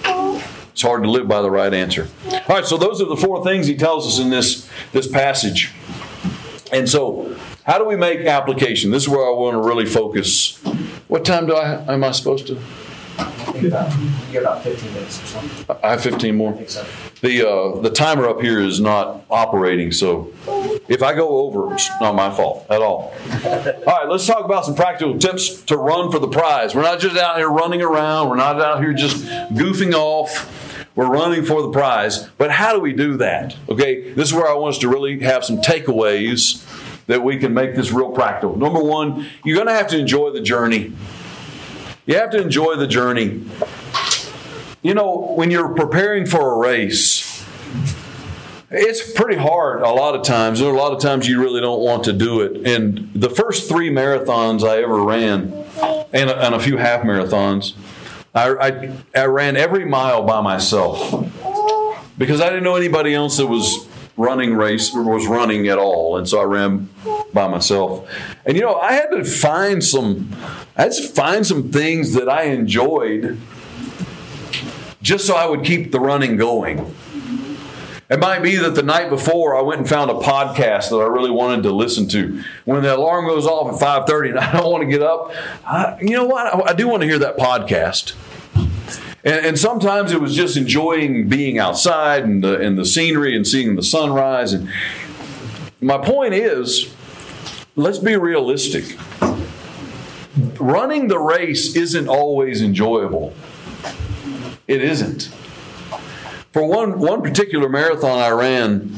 It's 0.05 0.81
hard 0.81 1.03
to 1.03 1.09
live 1.09 1.27
by 1.27 1.41
the 1.41 1.51
right 1.51 1.73
answer. 1.73 2.07
All 2.31 2.41
right, 2.47 2.65
so 2.65 2.77
those 2.77 3.01
are 3.01 3.05
the 3.05 3.17
four 3.17 3.43
things 3.43 3.67
he 3.67 3.75
tells 3.75 4.07
us 4.07 4.19
in 4.19 4.29
this, 4.29 4.69
this 4.93 5.07
passage. 5.07 5.73
And 6.71 6.87
so, 6.87 7.35
how 7.63 7.77
do 7.77 7.85
we 7.85 7.95
make 7.95 8.21
application? 8.21 8.91
This 8.91 9.03
is 9.03 9.09
where 9.09 9.25
I 9.25 9.31
want 9.31 9.55
to 9.55 9.67
really 9.67 9.85
focus. 9.85 10.57
What 11.07 11.25
time 11.25 11.45
do 11.47 11.55
I 11.55 11.93
am 11.93 12.03
I 12.03 12.11
supposed 12.11 12.47
to? 12.47 12.59
You 13.61 13.69
got 13.69 13.91
about 14.41 14.63
15 14.63 14.93
minutes 14.93 15.23
or 15.23 15.25
something. 15.25 15.77
I 15.83 15.91
have 15.91 16.01
15 16.01 16.35
more. 16.35 16.53
I 16.53 16.57
think 16.57 16.69
so. 16.69 16.85
The 17.21 17.49
uh, 17.49 17.81
the 17.81 17.89
timer 17.89 18.27
up 18.27 18.41
here 18.41 18.59
is 18.59 18.79
not 18.79 19.23
operating, 19.29 19.91
so 19.91 20.31
if 20.87 21.01
I 21.01 21.13
go 21.13 21.37
over, 21.39 21.73
it's 21.73 21.89
not 22.01 22.15
my 22.15 22.29
fault 22.31 22.65
at 22.69 22.81
all. 22.81 23.13
All 23.45 23.83
right, 23.85 24.07
let's 24.07 24.25
talk 24.27 24.45
about 24.45 24.65
some 24.65 24.75
practical 24.75 25.17
tips 25.17 25.61
to 25.63 25.77
run 25.77 26.11
for 26.11 26.19
the 26.19 26.27
prize. 26.27 26.75
We're 26.75 26.81
not 26.83 26.99
just 26.99 27.17
out 27.17 27.37
here 27.37 27.49
running 27.49 27.81
around. 27.81 28.29
We're 28.29 28.35
not 28.35 28.61
out 28.61 28.81
here 28.81 28.93
just 28.93 29.23
goofing 29.53 29.93
off. 29.93 30.51
We're 30.95 31.09
running 31.09 31.43
for 31.43 31.61
the 31.61 31.71
prize. 31.71 32.27
But 32.37 32.51
how 32.51 32.73
do 32.73 32.79
we 32.79 32.93
do 32.93 33.17
that? 33.17 33.55
Okay, 33.69 34.13
this 34.13 34.29
is 34.29 34.33
where 34.33 34.47
I 34.47 34.53
want 34.53 34.75
us 34.75 34.79
to 34.81 34.89
really 34.89 35.19
have 35.21 35.43
some 35.43 35.57
takeaways 35.57 36.63
that 37.07 37.23
we 37.23 37.37
can 37.37 37.53
make 37.53 37.75
this 37.75 37.91
real 37.91 38.11
practical. 38.11 38.55
Number 38.57 38.81
one, 38.81 39.27
you're 39.43 39.55
going 39.55 39.67
to 39.67 39.73
have 39.73 39.87
to 39.87 39.97
enjoy 39.97 40.31
the 40.31 40.41
journey. 40.41 40.93
You 42.05 42.15
have 42.15 42.29
to 42.31 42.41
enjoy 42.41 42.75
the 42.75 42.85
journey. 42.85 43.43
You 44.83 44.93
know, 44.93 45.33
when 45.35 45.49
you're 45.49 45.73
preparing 45.73 46.27
for 46.27 46.53
a 46.53 46.57
race, 46.57 47.43
it's 48.69 49.11
pretty 49.13 49.37
hard 49.37 49.81
a 49.81 49.89
lot 49.89 50.15
of 50.15 50.23
times. 50.23 50.59
There 50.59 50.69
are 50.69 50.73
a 50.73 50.77
lot 50.77 50.93
of 50.93 50.99
times 50.99 51.27
you 51.27 51.41
really 51.41 51.61
don't 51.61 51.81
want 51.81 52.03
to 52.03 52.13
do 52.13 52.41
it. 52.41 52.67
And 52.67 53.11
the 53.15 53.29
first 53.29 53.67
three 53.67 53.89
marathons 53.89 54.67
I 54.67 54.83
ever 54.83 55.01
ran, 55.01 55.51
and 56.13 56.29
a, 56.29 56.45
and 56.45 56.53
a 56.53 56.59
few 56.59 56.77
half 56.77 57.01
marathons, 57.01 57.73
I, 58.35 58.51
I, 58.51 58.91
I 59.15 59.25
ran 59.25 59.57
every 59.57 59.85
mile 59.85 60.23
by 60.23 60.41
myself 60.41 61.11
because 62.19 62.39
I 62.39 62.49
didn't 62.49 62.63
know 62.63 62.75
anybody 62.75 63.15
else 63.15 63.37
that 63.37 63.47
was 63.47 63.87
running 64.17 64.55
race 64.55 64.91
was 64.93 65.25
running 65.25 65.67
at 65.67 65.77
all, 65.77 66.17
and 66.17 66.27
so 66.27 66.39
I 66.39 66.43
ran 66.43 66.89
by 67.35 67.47
myself. 67.47 68.09
And 68.45 68.55
you 68.55 68.63
know, 68.63 68.79
I 68.79 68.93
had 68.93 69.11
to 69.11 69.23
find 69.23 69.83
some, 69.83 70.33
I 70.75 70.83
had 70.83 70.93
to 70.93 71.07
find 71.09 71.45
some 71.45 71.71
things 71.71 72.13
that 72.13 72.27
I 72.27 72.45
enjoyed, 72.45 73.37
just 75.03 75.27
so 75.27 75.35
I 75.35 75.45
would 75.45 75.63
keep 75.63 75.91
the 75.91 75.99
running 75.99 76.37
going. 76.37 76.95
It 78.07 78.19
might 78.19 78.43
be 78.43 78.55
that 78.57 78.75
the 78.75 78.83
night 78.83 79.09
before 79.09 79.57
I 79.57 79.61
went 79.61 79.79
and 79.79 79.89
found 79.89 80.11
a 80.11 80.15
podcast 80.15 80.89
that 80.91 80.97
I 80.97 81.07
really 81.07 81.31
wanted 81.31 81.63
to 81.63 81.71
listen 81.71 82.07
to. 82.09 82.43
When 82.63 82.83
the 82.83 82.95
alarm 82.95 83.25
goes 83.25 83.47
off 83.47 83.73
at 83.73 83.79
five 83.79 84.07
thirty 84.07 84.29
and 84.29 84.39
I 84.39 84.53
don't 84.53 84.71
want 84.71 84.83
to 84.83 84.89
get 84.89 85.01
up, 85.01 85.33
I, 85.65 85.97
you 86.01 86.11
know 86.11 86.25
what? 86.25 86.69
I, 86.69 86.73
do 86.73 86.87
want 86.87 87.01
to 87.01 87.07
hear 87.07 87.19
that 87.19 87.37
podcast. 87.37 88.13
And, 89.23 89.45
and, 89.45 89.59
sometimes 89.59 90.11
it 90.11 90.21
was 90.21 90.35
just 90.35 90.55
enjoying 90.55 91.27
being 91.27 91.57
outside 91.57 92.23
and 92.23 92.43
the, 92.43 92.59
and 92.59 92.77
the 92.77 92.85
scenery 92.85 93.35
and 93.35 93.45
seeing 93.45 93.75
the 93.75 93.81
sunrise. 93.81 94.53
And 94.53 94.69
my 95.81 95.97
point 95.97 96.35
is, 96.35 96.94
let's 97.75 97.99
be 97.99 98.15
realistic. 98.15 98.97
Running 100.59 101.07
the 101.07 101.19
race 101.19 101.75
isn't 101.75 102.07
always 102.07 102.61
enjoyable. 102.61 103.33
It 104.67 104.81
isn't. 104.81 105.23
For 106.51 106.65
one, 106.65 106.99
one 106.99 107.21
particular 107.21 107.69
marathon 107.69 108.19
I 108.19 108.29
ran, 108.29 108.97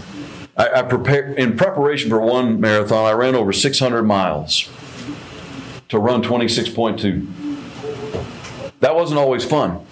I, 0.55 0.69
I 0.69 0.81
prepared 0.83 1.37
in 1.37 1.57
preparation 1.57 2.09
for 2.09 2.19
one 2.19 2.61
marathon. 2.61 3.05
I 3.05 3.13
ran 3.13 3.35
over 3.35 3.51
600 3.51 4.03
miles 4.03 4.69
to 5.89 5.99
run 5.99 6.21
26.2. 6.21 8.71
That 8.79 8.95
wasn't 8.95 9.19
always 9.19 9.43
fun. 9.43 9.85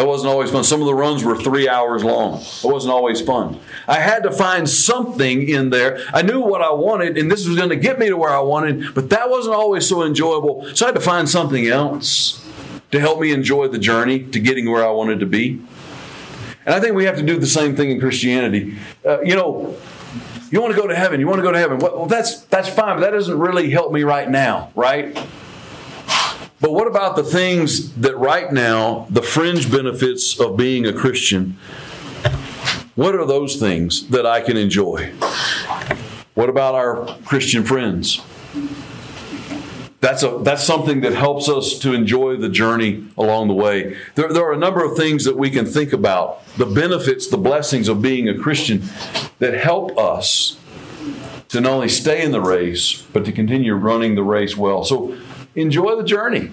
That 0.00 0.06
wasn't 0.06 0.30
always 0.30 0.50
fun. 0.50 0.64
Some 0.64 0.80
of 0.80 0.86
the 0.86 0.94
runs 0.94 1.24
were 1.24 1.36
three 1.36 1.68
hours 1.68 2.02
long. 2.02 2.40
It 2.40 2.64
wasn't 2.64 2.94
always 2.94 3.20
fun. 3.20 3.60
I 3.86 3.96
had 3.96 4.22
to 4.22 4.32
find 4.32 4.66
something 4.66 5.46
in 5.46 5.68
there. 5.68 6.00
I 6.14 6.22
knew 6.22 6.40
what 6.40 6.62
I 6.62 6.72
wanted, 6.72 7.18
and 7.18 7.30
this 7.30 7.46
was 7.46 7.54
going 7.54 7.68
to 7.68 7.76
get 7.76 7.98
me 7.98 8.08
to 8.08 8.16
where 8.16 8.30
I 8.30 8.40
wanted, 8.40 8.94
but 8.94 9.10
that 9.10 9.28
wasn't 9.28 9.56
always 9.56 9.86
so 9.86 10.02
enjoyable. 10.02 10.64
So 10.74 10.86
I 10.86 10.88
had 10.88 10.94
to 10.94 11.02
find 11.02 11.28
something 11.28 11.66
else 11.66 12.42
to 12.92 12.98
help 12.98 13.20
me 13.20 13.30
enjoy 13.30 13.68
the 13.68 13.78
journey 13.78 14.20
to 14.20 14.40
getting 14.40 14.70
where 14.70 14.82
I 14.82 14.90
wanted 14.90 15.20
to 15.20 15.26
be. 15.26 15.60
And 16.64 16.74
I 16.74 16.80
think 16.80 16.94
we 16.94 17.04
have 17.04 17.16
to 17.16 17.22
do 17.22 17.38
the 17.38 17.46
same 17.46 17.76
thing 17.76 17.90
in 17.90 18.00
Christianity. 18.00 18.78
Uh, 19.04 19.20
you 19.20 19.36
know, 19.36 19.76
you 20.50 20.62
want 20.62 20.74
to 20.74 20.80
go 20.80 20.86
to 20.86 20.96
heaven. 20.96 21.20
You 21.20 21.26
want 21.26 21.40
to 21.40 21.42
go 21.42 21.52
to 21.52 21.58
heaven. 21.58 21.78
Well, 21.78 22.06
that's 22.06 22.40
that's 22.44 22.70
fine, 22.70 22.96
but 22.96 23.00
that 23.00 23.10
doesn't 23.10 23.38
really 23.38 23.68
help 23.68 23.92
me 23.92 24.02
right 24.02 24.30
now, 24.30 24.72
right? 24.74 25.14
But 26.60 26.72
what 26.72 26.86
about 26.86 27.16
the 27.16 27.24
things 27.24 27.92
that 27.94 28.16
right 28.18 28.52
now, 28.52 29.06
the 29.08 29.22
fringe 29.22 29.70
benefits 29.70 30.38
of 30.38 30.56
being 30.56 30.86
a 30.86 30.92
Christian? 30.92 31.56
What 32.94 33.14
are 33.14 33.24
those 33.24 33.56
things 33.56 34.06
that 34.08 34.26
I 34.26 34.42
can 34.42 34.58
enjoy? 34.58 35.12
What 36.34 36.50
about 36.50 36.74
our 36.74 37.06
Christian 37.24 37.64
friends? 37.64 38.20
That's, 40.00 40.22
a, 40.22 40.38
that's 40.42 40.64
something 40.64 41.00
that 41.02 41.14
helps 41.14 41.48
us 41.48 41.78
to 41.80 41.92
enjoy 41.92 42.36
the 42.36 42.48
journey 42.48 43.06
along 43.18 43.48
the 43.48 43.54
way. 43.54 43.96
There, 44.14 44.32
there 44.32 44.44
are 44.44 44.52
a 44.52 44.58
number 44.58 44.82
of 44.84 44.96
things 44.96 45.24
that 45.24 45.36
we 45.36 45.50
can 45.50 45.66
think 45.66 45.92
about 45.92 46.42
the 46.56 46.66
benefits, 46.66 47.26
the 47.26 47.36
blessings 47.36 47.88
of 47.88 48.00
being 48.00 48.28
a 48.28 48.36
Christian 48.36 48.82
that 49.38 49.54
help 49.54 49.96
us 49.98 50.58
to 51.48 51.60
not 51.60 51.72
only 51.72 51.88
stay 51.88 52.22
in 52.22 52.32
the 52.32 52.40
race, 52.40 53.02
but 53.12 53.24
to 53.24 53.32
continue 53.32 53.74
running 53.74 54.14
the 54.14 54.22
race 54.22 54.56
well. 54.56 54.84
So 54.84 55.18
enjoy 55.54 55.96
the 55.96 56.04
journey. 56.04 56.50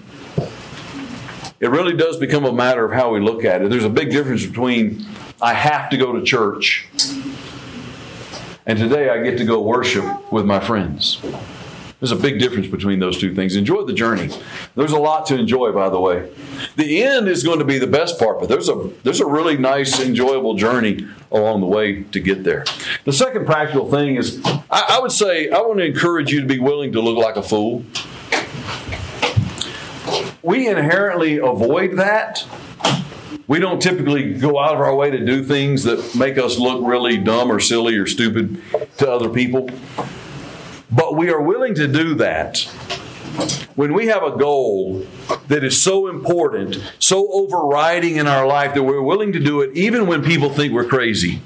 It 1.60 1.70
really 1.70 1.96
does 1.96 2.16
become 2.16 2.44
a 2.44 2.52
matter 2.52 2.84
of 2.84 2.92
how 2.92 3.12
we 3.12 3.20
look 3.20 3.44
at 3.44 3.62
it. 3.62 3.70
There's 3.70 3.84
a 3.84 3.90
big 3.90 4.10
difference 4.10 4.46
between 4.46 5.04
I 5.42 5.54
have 5.54 5.90
to 5.90 5.96
go 5.96 6.12
to 6.12 6.22
church 6.22 6.88
and 8.68 8.78
today 8.78 9.08
I 9.08 9.22
get 9.22 9.38
to 9.38 9.46
go 9.46 9.62
worship 9.62 10.30
with 10.30 10.44
my 10.44 10.60
friends. 10.60 11.22
There's 12.00 12.12
a 12.12 12.16
big 12.16 12.38
difference 12.38 12.66
between 12.66 13.00
those 13.00 13.18
two 13.18 13.34
things. 13.34 13.56
Enjoy 13.56 13.82
the 13.82 13.94
journey. 13.94 14.30
There's 14.76 14.92
a 14.92 14.98
lot 14.98 15.26
to 15.26 15.36
enjoy, 15.36 15.72
by 15.72 15.88
the 15.88 15.98
way. 15.98 16.30
The 16.76 17.02
end 17.02 17.28
is 17.28 17.42
going 17.42 17.60
to 17.60 17.64
be 17.64 17.78
the 17.78 17.86
best 17.86 18.18
part, 18.20 18.38
but 18.38 18.50
there's 18.50 18.68
a 18.68 18.90
there's 19.04 19.20
a 19.20 19.26
really 19.26 19.56
nice, 19.56 19.98
enjoyable 19.98 20.54
journey 20.54 21.08
along 21.32 21.62
the 21.62 21.66
way 21.66 22.02
to 22.04 22.20
get 22.20 22.44
there. 22.44 22.64
The 23.04 23.12
second 23.12 23.46
practical 23.46 23.90
thing 23.90 24.16
is 24.16 24.40
I, 24.44 24.60
I 24.90 24.98
would 25.00 25.12
say 25.12 25.48
I 25.48 25.60
want 25.60 25.78
to 25.78 25.86
encourage 25.86 26.30
you 26.30 26.42
to 26.42 26.46
be 26.46 26.60
willing 26.60 26.92
to 26.92 27.00
look 27.00 27.16
like 27.16 27.36
a 27.36 27.42
fool 27.42 27.84
we 30.48 30.66
inherently 30.66 31.36
avoid 31.36 31.98
that. 31.98 32.46
We 33.46 33.58
don't 33.58 33.82
typically 33.82 34.32
go 34.32 34.58
out 34.58 34.74
of 34.74 34.80
our 34.80 34.94
way 34.94 35.10
to 35.10 35.22
do 35.22 35.44
things 35.44 35.84
that 35.84 36.14
make 36.14 36.38
us 36.38 36.58
look 36.58 36.82
really 36.82 37.18
dumb 37.18 37.52
or 37.52 37.60
silly 37.60 37.96
or 37.96 38.06
stupid 38.06 38.62
to 38.96 39.12
other 39.12 39.28
people. 39.28 39.68
But 40.90 41.16
we 41.16 41.28
are 41.28 41.42
willing 41.42 41.74
to 41.74 41.86
do 41.86 42.14
that 42.14 42.60
when 43.76 43.92
we 43.92 44.06
have 44.06 44.22
a 44.22 44.38
goal 44.38 45.06
that 45.48 45.62
is 45.62 45.80
so 45.80 46.08
important, 46.08 46.78
so 46.98 47.30
overriding 47.30 48.16
in 48.16 48.26
our 48.26 48.46
life 48.46 48.72
that 48.72 48.84
we're 48.84 49.02
willing 49.02 49.34
to 49.34 49.38
do 49.38 49.60
it 49.60 49.76
even 49.76 50.06
when 50.06 50.22
people 50.22 50.48
think 50.48 50.72
we're 50.72 50.88
crazy. 50.88 51.42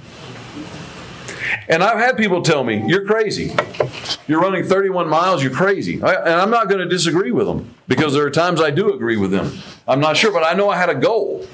And 1.73 1.83
I've 1.83 1.99
had 1.99 2.19
people 2.19 2.43
tell 2.43 2.65
me, 2.65 2.85
You're 2.87 3.07
crazy. 3.07 3.57
You're 4.29 4.43
running 4.43 4.63
31 4.63 5.09
miles, 5.09 5.43
you're 5.43 5.55
crazy. 5.55 6.03
I, 6.03 6.17
and 6.17 6.35
I'm 6.35 6.51
not 6.51 6.69
going 6.69 6.81
to 6.81 6.89
disagree 6.89 7.33
with 7.33 7.47
them 7.47 7.75
because 7.89 8.13
there 8.13 8.27
are 8.27 8.31
times 8.31 8.61
I 8.61 8.71
do 8.71 8.93
agree 8.93 9.17
with 9.17 9.31
them. 9.31 9.59
I'm 9.89 9.99
not 9.99 10.19
sure, 10.19 10.31
but 10.31 10.45
I 10.45 10.53
know 10.53 10.69
I 10.69 10.77
had 10.77 10.91
a 10.91 10.95
goal. 10.95 11.47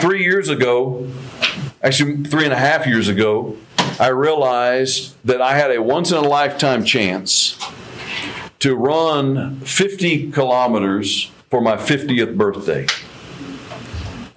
Three 0.00 0.22
years 0.22 0.50
ago, 0.50 1.08
actually, 1.82 2.24
three 2.24 2.44
and 2.44 2.52
a 2.52 2.58
half 2.58 2.86
years 2.86 3.08
ago, 3.08 3.56
I 3.98 4.08
realized 4.08 5.16
that 5.24 5.40
I 5.40 5.56
had 5.56 5.70
a 5.70 5.80
once 5.80 6.10
in 6.10 6.18
a 6.18 6.28
lifetime 6.28 6.84
chance 6.84 7.58
to 8.58 8.76
run 8.76 9.60
50 9.60 10.32
kilometers 10.32 11.30
for 11.48 11.62
my 11.62 11.76
50th 11.76 12.36
birthday. 12.36 12.86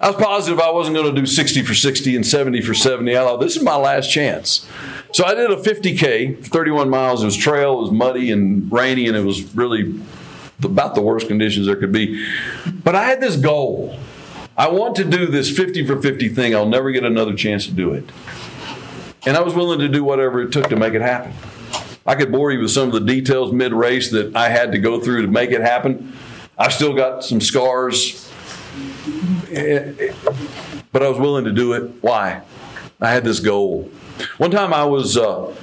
I 0.00 0.10
was 0.10 0.16
positive 0.16 0.60
I 0.60 0.70
wasn't 0.70 0.96
going 0.96 1.12
to 1.12 1.20
do 1.20 1.26
60 1.26 1.62
for 1.62 1.74
60 1.74 2.14
and 2.14 2.24
70 2.24 2.60
for 2.60 2.72
70. 2.72 3.16
I 3.16 3.20
thought, 3.20 3.40
this 3.40 3.56
is 3.56 3.62
my 3.62 3.76
last 3.76 4.10
chance. 4.10 4.68
So 5.12 5.24
I 5.24 5.34
did 5.34 5.50
a 5.50 5.56
50K, 5.56 6.44
31 6.46 6.88
miles. 6.88 7.22
It 7.22 7.26
was 7.26 7.36
trail, 7.36 7.78
it 7.78 7.82
was 7.82 7.90
muddy 7.90 8.30
and 8.30 8.70
rainy, 8.70 9.08
and 9.08 9.16
it 9.16 9.24
was 9.24 9.54
really 9.56 10.00
about 10.62 10.94
the 10.94 11.02
worst 11.02 11.26
conditions 11.26 11.66
there 11.66 11.76
could 11.76 11.92
be. 11.92 12.24
But 12.84 12.94
I 12.94 13.04
had 13.04 13.20
this 13.20 13.36
goal. 13.36 13.98
I 14.56 14.68
want 14.68 14.96
to 14.96 15.04
do 15.04 15.26
this 15.26 15.54
50 15.56 15.86
for 15.86 16.00
50 16.00 16.28
thing. 16.28 16.54
I'll 16.54 16.68
never 16.68 16.90
get 16.90 17.04
another 17.04 17.34
chance 17.34 17.66
to 17.66 17.72
do 17.72 17.92
it. 17.92 18.04
And 19.26 19.36
I 19.36 19.40
was 19.40 19.54
willing 19.54 19.80
to 19.80 19.88
do 19.88 20.04
whatever 20.04 20.40
it 20.40 20.52
took 20.52 20.68
to 20.68 20.76
make 20.76 20.94
it 20.94 21.02
happen. 21.02 21.32
I 22.06 22.14
could 22.14 22.32
bore 22.32 22.52
you 22.52 22.60
with 22.60 22.70
some 22.70 22.88
of 22.88 22.94
the 22.94 23.00
details 23.00 23.52
mid 23.52 23.72
race 23.72 24.10
that 24.12 24.34
I 24.34 24.48
had 24.48 24.72
to 24.72 24.78
go 24.78 25.00
through 25.00 25.22
to 25.22 25.28
make 25.28 25.50
it 25.50 25.60
happen. 25.60 26.16
I 26.56 26.70
still 26.70 26.94
got 26.94 27.24
some 27.24 27.40
scars, 27.40 28.27
but 30.92 31.02
I 31.02 31.08
was 31.08 31.18
willing 31.18 31.44
to 31.44 31.52
do 31.52 31.72
it. 31.72 31.92
Why? 32.00 32.42
I 33.00 33.10
had 33.10 33.24
this 33.24 33.40
goal. 33.40 33.90
One 34.38 34.50
time 34.50 34.74
I 34.74 34.84
was. 34.84 35.16
Uh, 35.16 35.54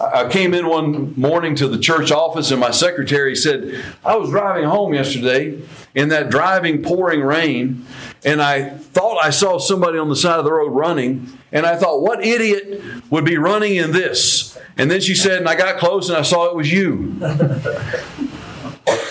I 0.00 0.28
came 0.28 0.54
in 0.54 0.68
one 0.68 1.12
morning 1.18 1.56
to 1.56 1.66
the 1.66 1.78
church 1.78 2.12
office, 2.12 2.52
and 2.52 2.60
my 2.60 2.70
secretary 2.70 3.34
said, 3.34 3.84
I 4.04 4.14
was 4.14 4.30
driving 4.30 4.64
home 4.64 4.94
yesterday 4.94 5.60
in 5.92 6.10
that 6.10 6.30
driving, 6.30 6.84
pouring 6.84 7.20
rain, 7.20 7.84
and 8.24 8.40
I 8.40 8.70
thought 8.70 9.18
I 9.20 9.30
saw 9.30 9.58
somebody 9.58 9.98
on 9.98 10.08
the 10.08 10.14
side 10.14 10.38
of 10.38 10.44
the 10.44 10.52
road 10.52 10.70
running, 10.70 11.36
and 11.50 11.66
I 11.66 11.74
thought, 11.74 12.00
what 12.00 12.24
idiot 12.24 12.80
would 13.10 13.24
be 13.24 13.38
running 13.38 13.74
in 13.74 13.90
this? 13.90 14.56
And 14.76 14.88
then 14.88 15.00
she 15.00 15.16
said, 15.16 15.38
and 15.38 15.48
I 15.48 15.56
got 15.56 15.78
close 15.78 16.08
and 16.08 16.16
I 16.16 16.22
saw 16.22 16.46
it 16.46 16.54
was 16.54 16.72
you. 16.72 17.16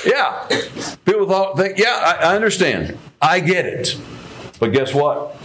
yeah. 0.06 0.48
People 1.04 1.28
thought, 1.28 1.58
think, 1.58 1.78
yeah, 1.78 2.18
I, 2.22 2.32
I 2.32 2.36
understand. 2.36 2.98
I 3.22 3.40
get 3.40 3.66
it. 3.66 4.00
But 4.60 4.74
guess 4.74 4.94
what? 4.94 5.36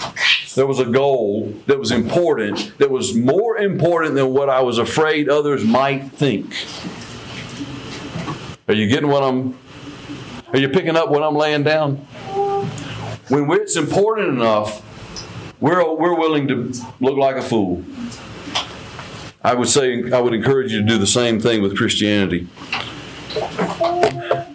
There 0.55 0.67
was 0.67 0.79
a 0.79 0.85
goal 0.85 1.55
that 1.67 1.79
was 1.79 1.91
important, 1.91 2.77
that 2.79 2.91
was 2.91 3.15
more 3.15 3.57
important 3.57 4.15
than 4.15 4.33
what 4.33 4.51
I 4.51 4.61
was 4.61 4.79
afraid 4.79 5.29
others 5.29 5.65
might 5.65 6.13
think. 6.13 6.55
Are 8.69 8.75
you 8.75 8.87
getting 8.89 9.09
what 9.09 9.23
I'm 9.23 9.59
are 10.53 10.59
you 10.59 10.69
picking 10.69 10.97
up 10.97 11.09
what 11.09 11.23
I'm 11.23 11.35
laying 11.35 11.63
down? 11.63 11.97
When 13.29 13.51
it's 13.53 13.77
important 13.77 14.29
enough, 14.29 14.83
we're, 15.61 15.95
we're 15.95 16.15
willing 16.15 16.47
to 16.49 16.73
look 17.01 17.17
like 17.17 17.37
a 17.37 17.43
fool. 17.43 17.83
I 19.43 19.55
would 19.55 19.69
say 19.69 20.13
I 20.13 20.21
would 20.21 20.35
encourage 20.35 20.73
you 20.73 20.81
to 20.81 20.87
do 20.87 20.99
the 20.99 21.07
same 21.07 21.41
thing 21.41 21.63
with 21.63 21.77
Christianity. 21.77 22.49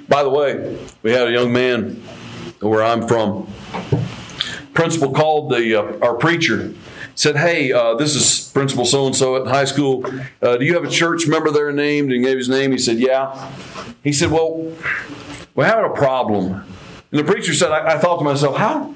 By 0.08 0.22
the 0.22 0.30
way, 0.30 0.78
we 1.02 1.12
had 1.12 1.28
a 1.28 1.32
young 1.32 1.52
man 1.52 2.02
where 2.60 2.84
I'm 2.84 3.08
from. 3.08 3.48
Principal 4.74 5.12
called 5.12 5.52
the 5.52 5.76
uh, 5.76 6.06
our 6.06 6.16
preacher 6.16 6.74
said 7.16 7.36
hey 7.36 7.72
uh, 7.72 7.96
this 7.96 8.16
is 8.16 8.52
principal 8.52 8.86
so 8.86 9.08
and 9.08 9.16
so 9.16 9.42
at 9.42 9.48
high 9.48 9.66
school. 9.66 10.06
Uh, 10.42 10.58
do 10.58 10.66
you 10.66 10.76
have 10.76 10.84
a 10.84 10.90
church 10.90 11.28
member 11.28 11.50
there 11.50 11.72
named? 11.72 12.12
And 12.12 12.24
gave 12.24 12.38
his 12.38 12.48
name. 12.50 12.72
He 12.72 12.78
said 12.78 13.00
yeah. 13.00 13.52
He 14.04 14.14
said 14.14 14.32
well 14.32 14.72
we're 15.56 15.66
having 15.66 15.90
a 15.90 15.96
problem. 15.96 16.64
And 17.12 17.20
the 17.20 17.24
preacher 17.24 17.54
said 17.54 17.72
i, 17.72 17.96
I 17.96 17.98
thought 17.98 18.18
to 18.20 18.24
myself 18.24 18.58
how? 18.58 18.94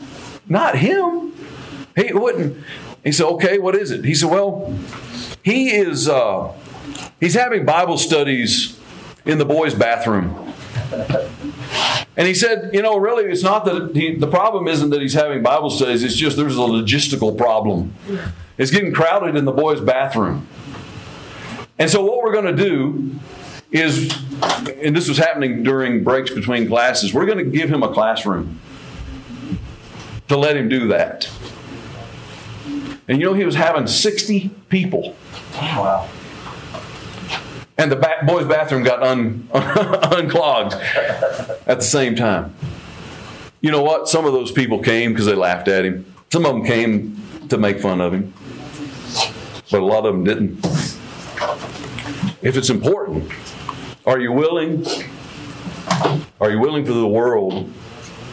Not 0.48 0.78
him? 0.78 1.34
He 1.96 2.14
wouldn't. 2.14 2.64
He 3.04 3.12
said 3.12 3.26
okay 3.26 3.58
what 3.58 3.76
is 3.76 3.92
it? 3.92 4.06
He 4.06 4.14
said 4.14 4.30
well 4.30 4.78
he 5.44 5.72
is 5.72 6.08
uh, 6.08 6.54
he's 7.20 7.34
having 7.34 7.66
bible 7.66 7.98
studies 7.98 8.80
in 9.26 9.40
the 9.40 9.46
boys 9.46 9.74
bathroom 9.74 10.54
and 12.22 12.28
he 12.28 12.36
said, 12.36 12.70
you 12.72 12.84
know, 12.84 12.98
really, 12.98 13.24
it's 13.32 13.42
not 13.42 13.66
that 13.66 13.96
he, 13.96 14.14
the 14.14 14.28
problem 14.28 14.68
isn't 14.68 14.92
that 14.92 15.02
he's 15.02 15.16
having 15.16 15.42
Bible 15.42 15.72
studies, 15.72 16.04
it's 16.04 16.14
just 16.14 16.38
there's 16.38 16.56
a 16.56 16.60
logistical 16.60 17.36
problem. 17.36 17.96
It's 18.60 18.70
getting 18.70 18.94
crowded 18.94 19.36
in 19.36 19.46
the 19.46 19.52
boys' 19.52 19.82
bathroom. 19.82 20.48
And 21.80 21.90
so, 21.90 22.06
what 22.06 22.22
we're 22.22 22.32
going 22.32 22.56
to 22.56 22.64
do 22.64 23.20
is, 23.72 24.16
and 24.84 24.96
this 24.96 25.10
was 25.10 25.18
happening 25.18 25.64
during 25.64 26.04
breaks 26.04 26.30
between 26.30 26.68
classes, 26.68 27.12
we're 27.12 27.26
going 27.26 27.40
to 27.40 27.44
give 27.44 27.72
him 27.72 27.82
a 27.82 27.92
classroom 27.92 28.60
to 30.28 30.38
let 30.38 30.56
him 30.56 30.70
do 30.70 30.90
that. 30.90 31.28
And 33.08 33.20
you 33.20 33.26
know, 33.26 33.34
he 33.34 33.46
was 33.46 33.56
having 33.56 33.88
60 33.88 34.50
people. 34.70 35.16
Wow 35.56 36.08
and 37.82 37.92
the 37.92 37.96
ba- 37.96 38.24
boys' 38.28 38.46
bathroom 38.46 38.84
got 38.84 39.02
un- 39.02 39.48
unclogged 39.54 40.74
at 40.74 41.78
the 41.78 41.82
same 41.82 42.16
time. 42.16 42.54
You 43.60 43.72
know 43.72 43.82
what? 43.82 44.08
Some 44.08 44.26
of 44.26 44.34
those 44.34 44.52
people 44.52 44.80
came 44.80 45.12
because 45.14 45.26
they 45.26 45.34
laughed 45.34 45.68
at 45.68 45.84
him. 45.84 46.06
Some 46.32 46.46
of 46.46 46.54
them 46.54 46.64
came 46.64 47.20
to 47.50 47.58
make 47.58 47.80
fun 47.80 48.00
of 48.00 48.14
him, 48.14 48.34
but 49.72 49.82
a 49.82 49.86
lot 49.86 50.06
of 50.06 50.14
them 50.14 50.24
didn't. 50.24 50.64
If 52.44 52.56
it's 52.56 52.70
important, 52.70 53.32
are 54.06 54.20
you 54.20 54.32
willing? 54.32 54.86
Are 56.40 56.52
you 56.52 56.60
willing 56.60 56.86
for 56.86 56.94
the 56.94 57.08
world 57.08 57.72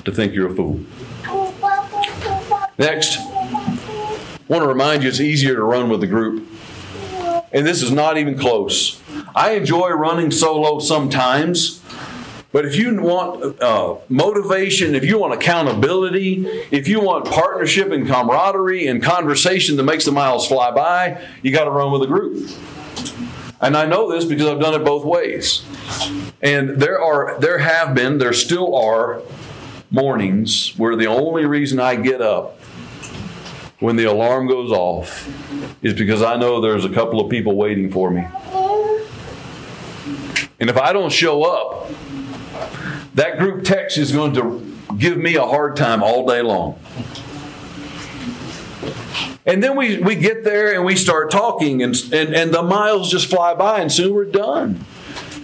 to 0.05 0.13
think 0.13 0.35
you're 0.35 0.51
a 0.51 0.55
fool? 0.55 0.81
Next, 2.79 3.19
I 3.19 4.45
want 4.47 4.63
to 4.63 4.69
remind 4.69 5.03
you 5.03 5.09
it's 5.09 5.21
easier 5.21 5.55
to 5.57 5.63
run 5.63 5.89
with 5.89 6.01
the 6.01 6.07
group. 6.07 6.47
And 7.53 7.67
this 7.67 7.83
is 7.83 7.91
not 7.91 8.19
even 8.19 8.39
close. 8.39 9.01
I 9.35 9.53
enjoy 9.53 9.89
running 9.91 10.31
solo 10.31 10.79
sometimes, 10.81 11.83
but 12.53 12.65
if 12.65 12.77
you 12.77 13.01
want 13.01 13.61
uh, 13.63 13.97
motivation, 14.09 14.95
if 14.95 15.05
you 15.05 15.19
want 15.19 15.35
accountability, 15.35 16.47
if 16.71 16.89
you 16.89 17.01
want 17.01 17.27
partnership 17.27 17.91
and 17.91 18.07
camaraderie 18.07 18.87
and 18.87 19.03
conversation 19.03 19.77
that 19.77 19.83
makes 19.83 20.05
the 20.05 20.13
miles 20.13 20.47
fly 20.47 20.71
by, 20.71 21.27
you 21.43 21.53
got 21.53 21.65
to 21.65 21.71
run 21.71 21.93
with 21.93 22.03
a 22.03 22.07
group. 22.07 22.51
And 23.61 23.77
I 23.77 23.87
know 23.87 24.11
this 24.11 24.25
because 24.25 24.47
I've 24.47 24.61
done 24.61 24.81
it 24.81 24.85
both 24.85 25.05
ways. 25.05 25.65
And 26.41 26.81
there 26.81 27.01
are, 27.01 27.39
there 27.41 27.59
have 27.59 27.95
been, 27.95 28.19
there 28.19 28.33
still 28.33 28.77
are 28.77 29.23
mornings 29.91 30.75
where 30.77 30.97
the 30.97 31.07
only 31.07 31.45
reason 31.45 31.81
I 31.81 31.97
get 31.97 32.21
up 32.21 32.58
when 33.81 33.97
the 33.97 34.05
alarm 34.05 34.49
goes 34.49 34.71
off 34.71 35.29
is 35.83 35.95
because 35.95 36.23
I 36.23 36.37
know 36.37 36.61
there's 36.61 36.85
a 36.85 36.91
couple 36.91 37.21
of 37.21 37.31
people 37.31 37.55
waiting 37.55 37.91
for 37.91 38.11
me. 38.11 38.27
And 40.61 40.69
if 40.69 40.77
I 40.77 40.93
don't 40.93 41.13
show 41.13 41.45
up, 41.45 41.89
that 43.15 43.39
group 43.39 43.65
text 43.65 43.97
is 43.99 44.11
going 44.11 44.35
to 44.35 44.77
give 44.97 45.17
me 45.17 45.37
a 45.37 45.47
hard 45.47 45.77
time 45.77 46.03
all 46.03 46.27
day 46.27 46.43
long. 46.43 46.79
And 49.47 49.63
then 49.63 49.77
we, 49.77 49.99
we 49.99 50.15
get 50.15 50.45
there 50.45 50.75
and 50.75 50.85
we 50.85 50.95
start 50.95 51.31
talking, 51.31 51.83
and, 51.83 51.95
and, 52.13 52.35
and 52.35 52.53
the 52.53 52.63
miles 52.63 53.11
just 53.11 53.31
fly 53.31 53.55
by, 53.55 53.81
and 53.81 53.91
soon 53.91 54.13
we're 54.13 54.25
done. 54.25 54.85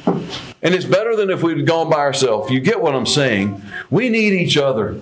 And 0.07 0.75
it's 0.75 0.85
better 0.85 1.17
than 1.17 1.31
if 1.31 1.43
we'd 1.43 1.67
gone 1.67 1.89
by 1.89 1.99
ourselves. 1.99 2.51
You 2.51 2.61
get 2.61 2.83
what 2.83 2.95
I'm 2.95 3.07
saying? 3.07 3.63
We 3.91 4.09
need 4.09 4.33
each 4.33 4.57
other. 4.57 5.01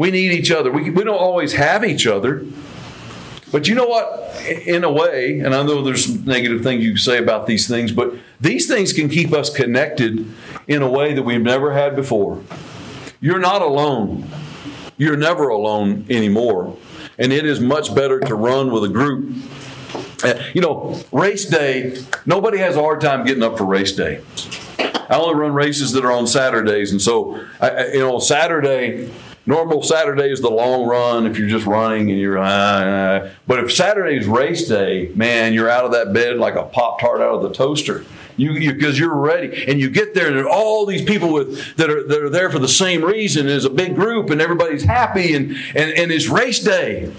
We 0.00 0.10
need 0.10 0.32
each 0.32 0.50
other. 0.50 0.72
We, 0.72 0.88
we 0.88 1.04
don't 1.04 1.18
always 1.18 1.52
have 1.52 1.84
each 1.84 2.06
other. 2.06 2.42
But 3.52 3.68
you 3.68 3.74
know 3.74 3.84
what? 3.84 4.34
In 4.46 4.82
a 4.82 4.90
way, 4.90 5.40
and 5.40 5.54
I 5.54 5.62
know 5.62 5.82
there's 5.82 6.06
some 6.06 6.24
negative 6.24 6.62
things 6.62 6.82
you 6.82 6.92
can 6.92 6.98
say 6.98 7.18
about 7.18 7.46
these 7.46 7.68
things, 7.68 7.92
but 7.92 8.14
these 8.40 8.66
things 8.66 8.94
can 8.94 9.10
keep 9.10 9.34
us 9.34 9.54
connected 9.54 10.26
in 10.66 10.80
a 10.80 10.88
way 10.88 11.12
that 11.12 11.22
we've 11.22 11.42
never 11.42 11.74
had 11.74 11.96
before. 11.96 12.42
You're 13.20 13.40
not 13.40 13.60
alone. 13.60 14.26
You're 14.96 15.18
never 15.18 15.50
alone 15.50 16.06
anymore. 16.08 16.78
And 17.18 17.30
it 17.30 17.44
is 17.44 17.60
much 17.60 17.94
better 17.94 18.20
to 18.20 18.34
run 18.34 18.72
with 18.72 18.84
a 18.84 18.88
group. 18.88 19.36
Uh, 20.24 20.42
you 20.54 20.62
know, 20.62 20.98
race 21.12 21.44
day, 21.44 22.02
nobody 22.24 22.56
has 22.56 22.74
a 22.74 22.80
hard 22.80 23.02
time 23.02 23.26
getting 23.26 23.42
up 23.42 23.58
for 23.58 23.66
race 23.66 23.92
day. 23.92 24.22
I 24.78 25.16
only 25.18 25.34
run 25.34 25.52
races 25.52 25.92
that 25.92 26.06
are 26.06 26.12
on 26.12 26.26
Saturdays. 26.26 26.90
And 26.90 27.02
so, 27.02 27.36
you 27.92 27.98
know, 27.98 28.18
Saturday, 28.18 29.12
Normal 29.50 29.82
Saturday 29.82 30.30
is 30.30 30.40
the 30.40 30.48
long 30.48 30.86
run 30.86 31.26
if 31.26 31.36
you're 31.36 31.48
just 31.48 31.66
running 31.66 32.08
and 32.08 32.20
you're, 32.20 32.38
uh, 32.38 33.32
but 33.48 33.58
if 33.58 33.72
Saturday 33.72 34.16
is 34.16 34.28
race 34.28 34.68
day, 34.68 35.10
man, 35.16 35.52
you're 35.52 35.68
out 35.68 35.84
of 35.84 35.90
that 35.90 36.12
bed 36.12 36.36
like 36.36 36.54
a 36.54 36.62
Pop 36.62 37.00
Tart 37.00 37.20
out 37.20 37.34
of 37.34 37.42
the 37.42 37.52
toaster. 37.52 38.04
You 38.36 38.72
because 38.72 38.96
you, 38.96 39.10
are 39.10 39.20
ready, 39.20 39.66
and 39.66 39.80
you 39.80 39.90
get 39.90 40.14
there, 40.14 40.28
and 40.28 40.38
there 40.38 40.48
all 40.48 40.86
these 40.86 41.02
people 41.02 41.32
with 41.32 41.76
that 41.76 41.90
are 41.90 42.06
that 42.06 42.22
are 42.22 42.30
there 42.30 42.48
for 42.48 42.60
the 42.60 42.68
same 42.68 43.04
reason. 43.04 43.48
It's 43.48 43.64
a 43.64 43.70
big 43.70 43.96
group, 43.96 44.30
and 44.30 44.40
everybody's 44.40 44.84
happy, 44.84 45.34
and 45.34 45.50
and 45.74 45.90
and 45.90 46.12
it's 46.12 46.28
race 46.28 46.60
day. 46.60 47.12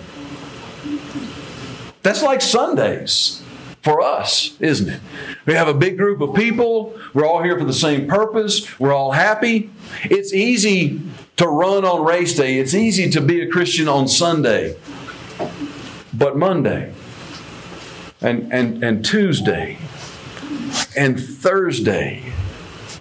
That's 2.01 2.23
like 2.23 2.41
Sundays 2.41 3.43
for 3.81 4.01
us, 4.01 4.55
isn't 4.61 4.87
it? 4.89 5.01
We 5.45 5.53
have 5.53 5.67
a 5.67 5.73
big 5.73 5.97
group 5.97 6.21
of 6.21 6.33
people. 6.33 6.97
We're 7.13 7.25
all 7.25 7.43
here 7.43 7.59
for 7.59 7.65
the 7.65 7.73
same 7.73 8.07
purpose. 8.07 8.79
We're 8.79 8.93
all 8.93 9.11
happy. 9.11 9.69
It's 10.05 10.33
easy 10.33 11.01
to 11.37 11.47
run 11.47 11.85
on 11.85 12.03
race 12.05 12.35
day. 12.35 12.59
It's 12.59 12.73
easy 12.73 13.09
to 13.11 13.21
be 13.21 13.41
a 13.41 13.47
Christian 13.47 13.87
on 13.87 14.07
Sunday. 14.07 14.75
But 16.13 16.37
Monday 16.37 16.93
and, 18.21 18.51
and, 18.53 18.83
and 18.83 19.03
Tuesday 19.03 19.77
and 20.95 21.19
Thursday, 21.19 22.33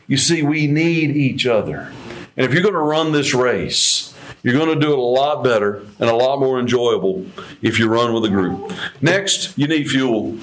you 0.07 0.17
see, 0.17 0.43
we 0.43 0.67
need 0.67 1.17
each 1.17 1.47
other. 1.47 1.93
And 2.37 2.47
if 2.47 2.55
you're 2.55 2.63
going 2.63 2.75
to 2.75 2.81
run 2.81 3.13
this 3.13 3.35
race, 3.35 4.15
you're 4.43 4.55
going 4.55 4.79
to 4.79 4.81
do 4.81 4.93
it 4.93 4.99
a 4.99 5.03
lot 5.03 5.45
better 5.45 5.83
and 5.99 6.09
a 6.09 6.15
lot 6.15 6.41
more 6.41 6.59
enjoyable 6.59 7.27
if 7.61 7.79
you 7.79 7.89
run 7.89 8.15
with 8.15 8.25
a 8.25 8.29
group. 8.29 8.73
Next, 9.03 9.57
you 9.59 9.67
need 9.67 9.91
fuel. 9.91 10.39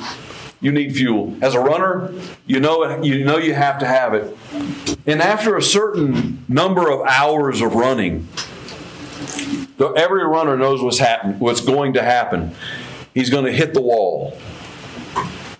You 0.62 0.72
need 0.72 0.96
fuel. 0.96 1.36
As 1.42 1.54
a 1.54 1.60
runner, 1.60 2.12
you 2.46 2.60
know 2.60 2.84
it, 2.84 3.04
you 3.04 3.24
know 3.24 3.38
you 3.38 3.54
have 3.54 3.80
to 3.80 3.86
have 3.86 4.14
it. 4.14 4.36
And 5.06 5.22
after 5.22 5.56
a 5.56 5.62
certain 5.62 6.44
number 6.48 6.92
of 6.92 7.06
hours 7.08 7.62
of 7.62 7.74
running, 7.74 8.28
every 9.80 10.26
runner 10.26 10.58
knows 10.58 10.82
what's 10.82 11.00
happen, 11.00 11.40
what's 11.40 11.62
going 11.62 11.94
to 11.94 12.04
happen. 12.04 12.56
He's 13.14 13.30
going 13.30 13.46
to 13.46 13.52
hit 13.52 13.74
the 13.74 13.82
wall. 13.82 14.38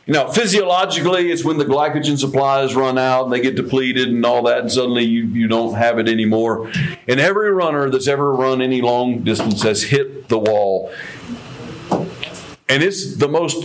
Now, 0.10 0.30
physiologically, 0.30 1.32
it's 1.32 1.44
when 1.44 1.58
the 1.58 1.66
glycogen 1.66 2.18
supplies 2.18 2.76
run 2.76 2.98
out 2.98 3.26
and 3.26 3.34
they 3.34 3.42
get 3.42 3.56
depleted 3.56 4.08
and 4.08 4.26
all 4.26 4.44
that, 4.44 4.60
and 4.60 4.72
suddenly 4.72 5.04
you, 5.04 5.26
you 5.26 5.50
don't 5.50 5.74
have 5.74 6.00
it 6.00 6.08
anymore. 6.08 6.72
And 7.10 7.20
every 7.20 7.52
runner 7.52 7.90
that's 7.90 8.08
ever 8.08 8.32
run 8.32 8.62
any 8.62 8.82
long 8.82 9.24
distance 9.24 9.64
has 9.64 9.84
hit 9.84 10.30
the 10.30 10.40
wall. 10.40 10.94
And 12.70 12.84
it's 12.84 13.16
the 13.16 13.28
most 13.28 13.64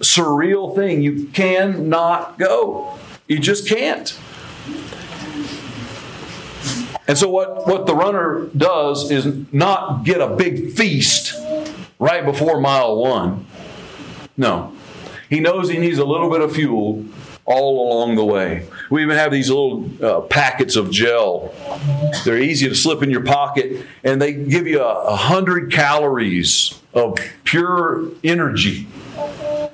surreal 0.00 0.74
thing. 0.74 1.02
You 1.02 1.26
cannot 1.28 2.38
go. 2.38 2.98
You 3.26 3.38
just 3.38 3.68
can't. 3.68 4.18
And 7.06 7.16
so 7.16 7.28
what, 7.28 7.66
what 7.66 7.86
the 7.86 7.94
runner 7.94 8.48
does 8.56 9.10
is 9.10 9.52
not 9.52 10.04
get 10.04 10.20
a 10.20 10.28
big 10.28 10.72
feast 10.72 11.34
right 11.98 12.24
before 12.24 12.60
mile 12.60 12.96
one. 12.96 13.46
No. 14.36 14.72
He 15.28 15.40
knows 15.40 15.68
he 15.68 15.78
needs 15.78 15.98
a 15.98 16.04
little 16.04 16.30
bit 16.30 16.40
of 16.40 16.54
fuel 16.54 17.04
all 17.44 17.88
along 17.88 18.16
the 18.16 18.24
way. 18.24 18.66
We 18.90 19.02
even 19.02 19.16
have 19.16 19.32
these 19.32 19.50
little 19.50 19.90
uh, 20.02 20.20
packets 20.22 20.76
of 20.76 20.90
gel. 20.90 21.52
They're 22.24 22.38
easy 22.38 22.68
to 22.68 22.74
slip 22.74 23.02
in 23.02 23.10
your 23.10 23.24
pocket, 23.24 23.86
and 24.02 24.20
they 24.20 24.32
give 24.32 24.66
you 24.66 24.82
a, 24.82 25.16
hundred 25.16 25.70
calories 25.72 26.78
of 26.94 27.18
pure 27.44 28.08
energy. 28.24 28.86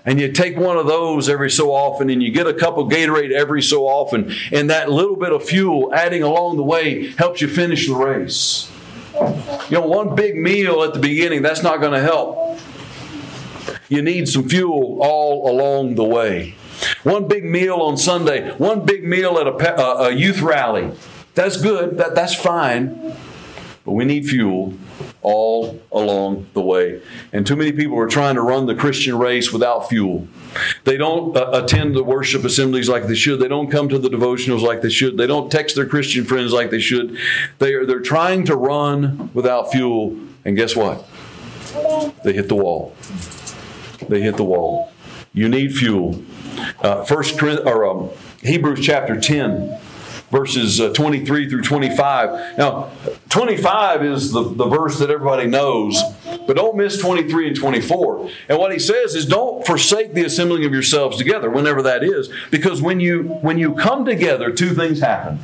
And 0.04 0.20
you 0.20 0.32
take 0.32 0.56
one 0.56 0.76
of 0.76 0.86
those 0.86 1.28
every 1.28 1.50
so 1.50 1.72
often, 1.72 2.10
and 2.10 2.22
you 2.22 2.32
get 2.32 2.46
a 2.46 2.54
cup 2.54 2.76
of 2.76 2.88
Gatorade 2.88 3.30
every 3.30 3.62
so 3.62 3.86
often, 3.86 4.34
and 4.50 4.68
that 4.70 4.90
little 4.90 5.16
bit 5.16 5.32
of 5.32 5.44
fuel 5.44 5.94
adding 5.94 6.22
along 6.22 6.56
the 6.56 6.64
way 6.64 7.08
helps 7.12 7.40
you 7.40 7.48
finish 7.48 7.86
the 7.86 7.94
race. 7.94 8.70
You 9.70 9.78
know, 9.78 9.86
one 9.86 10.14
big 10.14 10.36
meal 10.36 10.82
at 10.82 10.92
the 10.92 10.98
beginning, 10.98 11.42
that's 11.42 11.62
not 11.62 11.80
going 11.80 11.92
to 11.92 12.00
help. 12.00 12.58
You 13.88 14.02
need 14.02 14.28
some 14.28 14.48
fuel 14.48 14.98
all 15.00 15.50
along 15.50 15.94
the 15.94 16.04
way. 16.04 16.56
One 17.04 17.28
big 17.28 17.44
meal 17.44 17.76
on 17.76 17.96
Sunday, 17.96 18.50
one 18.56 18.84
big 18.84 19.04
meal 19.04 19.38
at 19.38 19.46
a, 19.46 19.80
a, 19.80 20.08
a 20.08 20.10
youth 20.10 20.40
rally. 20.40 20.90
That's 21.34 21.60
good, 21.60 21.98
that, 21.98 22.14
that's 22.14 22.34
fine. 22.34 23.14
But 23.84 23.92
we 23.92 24.06
need 24.06 24.26
fuel 24.26 24.72
all 25.20 25.78
along 25.92 26.46
the 26.54 26.62
way. 26.62 27.02
And 27.34 27.46
too 27.46 27.56
many 27.56 27.72
people 27.72 27.98
are 27.98 28.08
trying 28.08 28.36
to 28.36 28.40
run 28.40 28.64
the 28.64 28.74
Christian 28.74 29.18
race 29.18 29.52
without 29.52 29.90
fuel. 29.90 30.26
They 30.84 30.96
don't 30.96 31.36
uh, 31.36 31.50
attend 31.52 31.94
the 31.94 32.02
worship 32.02 32.44
assemblies 32.44 32.88
like 32.88 33.06
they 33.06 33.14
should. 33.14 33.40
They 33.40 33.48
don't 33.48 33.70
come 33.70 33.90
to 33.90 33.98
the 33.98 34.08
devotionals 34.08 34.62
like 34.62 34.80
they 34.80 34.88
should. 34.88 35.18
They 35.18 35.26
don't 35.26 35.52
text 35.52 35.76
their 35.76 35.86
Christian 35.86 36.24
friends 36.24 36.52
like 36.52 36.70
they 36.70 36.80
should. 36.80 37.18
They 37.58 37.74
are, 37.74 37.84
they're 37.84 38.00
trying 38.00 38.46
to 38.46 38.56
run 38.56 39.30
without 39.34 39.70
fuel. 39.70 40.18
And 40.46 40.56
guess 40.56 40.74
what? 40.74 41.06
They 42.24 42.32
hit 42.32 42.48
the 42.48 42.56
wall. 42.56 42.94
They 44.08 44.22
hit 44.22 44.36
the 44.36 44.44
wall. 44.44 44.92
You 45.34 45.50
need 45.50 45.74
fuel. 45.74 46.22
Uh, 46.80 47.04
First 47.04 47.42
or 47.42 47.86
um, 47.86 48.10
Hebrews 48.42 48.84
chapter 48.84 49.20
10 49.20 49.78
verses 50.34 50.80
uh, 50.80 50.92
23 50.92 51.48
through 51.48 51.62
25. 51.62 52.58
Now, 52.58 52.90
25 53.28 54.04
is 54.04 54.32
the, 54.32 54.42
the 54.42 54.66
verse 54.66 54.98
that 54.98 55.08
everybody 55.08 55.46
knows, 55.46 56.02
but 56.46 56.56
don't 56.56 56.76
miss 56.76 56.98
23 56.98 57.48
and 57.48 57.56
24. 57.56 58.30
And 58.48 58.58
what 58.58 58.72
he 58.72 58.80
says 58.80 59.14
is 59.14 59.26
don't 59.26 59.64
forsake 59.64 60.14
the 60.14 60.24
assembling 60.24 60.64
of 60.64 60.72
yourselves 60.72 61.18
together, 61.18 61.48
whenever 61.48 61.82
that 61.82 62.02
is, 62.02 62.30
because 62.50 62.82
when 62.82 62.98
you 62.98 63.22
when 63.42 63.58
you 63.58 63.74
come 63.74 64.04
together, 64.04 64.50
two 64.50 64.70
things 64.70 65.00
happen. 65.00 65.38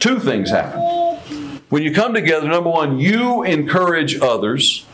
Two 0.00 0.18
things 0.18 0.50
happen. 0.50 0.80
When 1.68 1.82
you 1.82 1.92
come 1.92 2.12
together, 2.12 2.48
number 2.48 2.70
one, 2.70 2.98
you 2.98 3.42
encourage 3.44 4.20
others. 4.20 4.84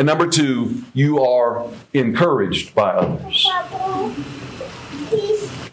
And 0.00 0.06
number 0.06 0.26
two, 0.26 0.82
you 0.94 1.22
are 1.22 1.68
encouraged 1.92 2.74
by 2.74 2.92
others. 2.92 3.46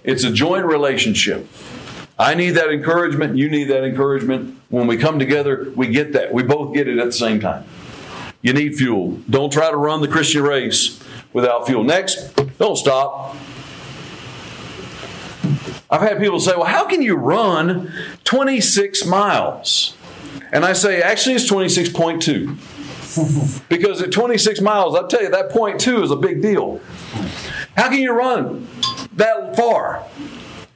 It's 0.04 0.26
a 0.26 0.32
joint 0.34 0.66
relationship. 0.66 1.48
I 2.20 2.36
need 2.36 2.50
that 2.52 2.70
encouragement. 2.70 3.38
You 3.38 3.50
need 3.50 3.70
that 3.70 3.86
encouragement. 3.86 4.60
When 4.68 4.86
we 4.86 4.98
come 4.98 5.18
together, 5.18 5.72
we 5.78 5.88
get 5.88 6.12
that. 6.12 6.34
We 6.34 6.44
both 6.44 6.74
get 6.74 6.90
it 6.90 6.98
at 6.98 7.06
the 7.06 7.14
same 7.14 7.40
time. 7.40 7.64
You 8.42 8.52
need 8.52 8.76
fuel. 8.76 9.18
Don't 9.30 9.50
try 9.50 9.72
to 9.72 9.78
run 9.78 10.02
the 10.02 10.10
Christian 10.10 10.44
race 10.44 11.02
without 11.32 11.66
fuel. 11.66 11.86
Next, 11.86 12.36
don't 12.58 12.76
stop. 12.76 13.34
I've 15.90 16.02
had 16.02 16.20
people 16.20 16.42
say, 16.42 16.52
well, 16.54 16.66
how 16.66 16.86
can 16.86 17.02
you 17.02 17.16
run 17.16 17.94
26 18.26 19.06
miles? 19.06 19.96
And 20.52 20.66
I 20.66 20.74
say, 20.74 21.02
actually, 21.02 21.36
it's 21.36 21.50
26.2. 21.50 22.77
because 23.70 24.02
at 24.02 24.12
26 24.12 24.62
miles, 24.62 24.96
I'll 24.96 25.08
tell 25.08 25.22
you, 25.22 25.30
that 25.30 25.50
point 25.50 25.80
two 25.80 26.04
is 26.04 26.12
a 26.12 26.16
big 26.16 26.42
deal. 26.42 26.82
How 27.76 27.90
can 27.90 28.00
you 28.00 28.12
run 28.12 28.68
that 29.14 29.56
far? 29.56 30.06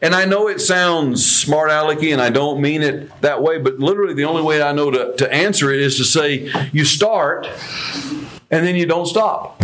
And 0.01 0.15
I 0.15 0.25
know 0.25 0.47
it 0.47 0.59
sounds 0.59 1.23
smart 1.23 1.69
alecky, 1.69 2.11
and 2.11 2.21
I 2.21 2.29
don't 2.29 2.59
mean 2.59 2.81
it 2.81 3.21
that 3.21 3.43
way, 3.43 3.59
but 3.59 3.79
literally 3.79 4.15
the 4.15 4.25
only 4.25 4.41
way 4.41 4.61
I 4.61 4.71
know 4.71 4.89
to, 4.89 5.13
to 5.17 5.31
answer 5.31 5.71
it 5.71 5.79
is 5.79 5.97
to 5.97 6.03
say 6.03 6.51
you 6.71 6.85
start 6.85 7.47
and 8.49 8.65
then 8.65 8.75
you 8.75 8.85
don't 8.85 9.05
stop. 9.05 9.61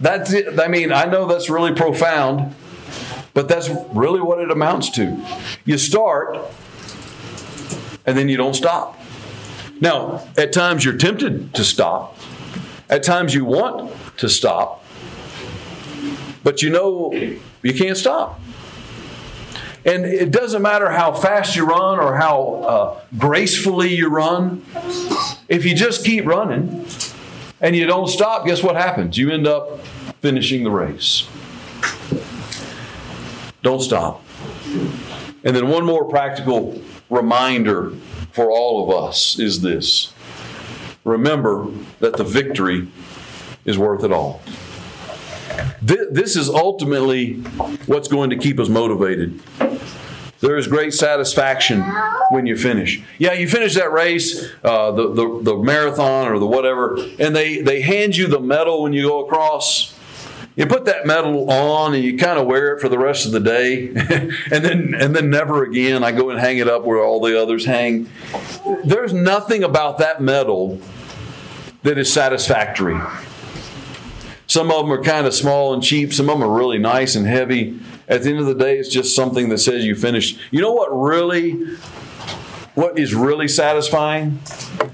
That's 0.00 0.32
it. 0.32 0.58
I 0.60 0.68
mean, 0.68 0.92
I 0.92 1.06
know 1.06 1.26
that's 1.26 1.48
really 1.48 1.74
profound, 1.74 2.54
but 3.32 3.48
that's 3.48 3.70
really 3.92 4.20
what 4.20 4.40
it 4.40 4.50
amounts 4.50 4.90
to. 4.90 5.24
You 5.64 5.78
start 5.78 6.36
and 8.04 8.18
then 8.18 8.28
you 8.28 8.36
don't 8.36 8.54
stop. 8.54 9.01
Now, 9.82 10.22
at 10.38 10.52
times 10.52 10.84
you're 10.84 10.96
tempted 10.96 11.52
to 11.54 11.64
stop, 11.64 12.16
at 12.88 13.02
times 13.02 13.34
you 13.34 13.44
want 13.44 13.92
to 14.18 14.28
stop, 14.28 14.84
but 16.44 16.62
you 16.62 16.70
know 16.70 17.12
you 17.62 17.74
can't 17.74 17.96
stop. 17.96 18.40
And 19.84 20.04
it 20.04 20.30
doesn't 20.30 20.62
matter 20.62 20.92
how 20.92 21.12
fast 21.12 21.56
you 21.56 21.66
run 21.66 21.98
or 21.98 22.16
how 22.16 22.42
uh, 22.54 23.00
gracefully 23.18 23.92
you 23.92 24.08
run. 24.08 24.64
If 25.48 25.64
you 25.64 25.74
just 25.74 26.04
keep 26.04 26.26
running 26.26 26.86
and 27.60 27.74
you 27.74 27.84
don't 27.84 28.06
stop, 28.06 28.46
guess 28.46 28.62
what 28.62 28.76
happens? 28.76 29.18
You 29.18 29.32
end 29.32 29.48
up 29.48 29.80
finishing 30.20 30.62
the 30.62 30.70
race. 30.70 31.26
Don't 33.64 33.82
stop. 33.82 34.22
And 35.42 35.56
then 35.56 35.66
one 35.66 35.84
more 35.84 36.04
practical 36.04 36.80
reminder 37.10 37.94
for 38.32 38.50
all 38.50 38.82
of 38.82 39.04
us 39.04 39.38
is 39.38 39.60
this 39.60 40.12
remember 41.04 41.66
that 42.00 42.16
the 42.16 42.24
victory 42.24 42.88
is 43.64 43.78
worth 43.78 44.02
it 44.02 44.12
all. 44.12 44.42
This 45.80 46.36
is 46.36 46.48
ultimately 46.48 47.34
what's 47.86 48.08
going 48.08 48.30
to 48.30 48.36
keep 48.36 48.58
us 48.58 48.68
motivated. 48.68 49.40
There 50.40 50.56
is 50.56 50.66
great 50.66 50.92
satisfaction 50.92 51.82
when 52.30 52.46
you 52.46 52.56
finish. 52.56 53.02
Yeah, 53.18 53.32
you 53.32 53.48
finish 53.48 53.74
that 53.74 53.92
race, 53.92 54.48
uh, 54.64 54.90
the, 54.90 55.12
the, 55.12 55.40
the 55.42 55.56
marathon 55.56 56.26
or 56.28 56.38
the 56.40 56.46
whatever, 56.46 56.96
and 57.20 57.34
they, 57.36 57.62
they 57.62 57.80
hand 57.80 58.16
you 58.16 58.26
the 58.26 58.40
medal 58.40 58.82
when 58.82 58.92
you 58.92 59.02
go 59.02 59.24
across. 59.24 59.91
You 60.54 60.66
put 60.66 60.84
that 60.84 61.06
medal 61.06 61.50
on 61.50 61.94
and 61.94 62.04
you 62.04 62.18
kind 62.18 62.38
of 62.38 62.46
wear 62.46 62.74
it 62.74 62.80
for 62.80 62.88
the 62.90 62.98
rest 62.98 63.24
of 63.24 63.32
the 63.32 63.40
day, 63.40 63.88
and 64.50 64.64
then 64.64 64.94
and 64.94 65.16
then 65.16 65.30
never 65.30 65.64
again. 65.64 66.04
I 66.04 66.12
go 66.12 66.28
and 66.28 66.38
hang 66.38 66.58
it 66.58 66.68
up 66.68 66.84
where 66.84 67.02
all 67.02 67.20
the 67.20 67.40
others 67.40 67.64
hang. 67.64 68.08
There's 68.84 69.14
nothing 69.14 69.64
about 69.64 69.98
that 69.98 70.20
medal 70.20 70.78
that 71.82 71.96
is 71.96 72.12
satisfactory. 72.12 73.00
Some 74.46 74.70
of 74.70 74.82
them 74.82 74.92
are 74.92 75.02
kind 75.02 75.26
of 75.26 75.32
small 75.32 75.72
and 75.72 75.82
cheap. 75.82 76.12
Some 76.12 76.28
of 76.28 76.38
them 76.38 76.46
are 76.46 76.54
really 76.54 76.78
nice 76.78 77.16
and 77.16 77.26
heavy. 77.26 77.80
At 78.06 78.22
the 78.22 78.30
end 78.30 78.40
of 78.40 78.46
the 78.46 78.54
day, 78.54 78.76
it's 78.76 78.90
just 78.90 79.16
something 79.16 79.48
that 79.48 79.58
says 79.58 79.84
you 79.86 79.94
finished. 79.94 80.38
You 80.50 80.60
know 80.60 80.72
what 80.72 80.90
really, 80.90 81.52
what 82.74 82.98
is 82.98 83.14
really 83.14 83.48
satisfying 83.48 84.40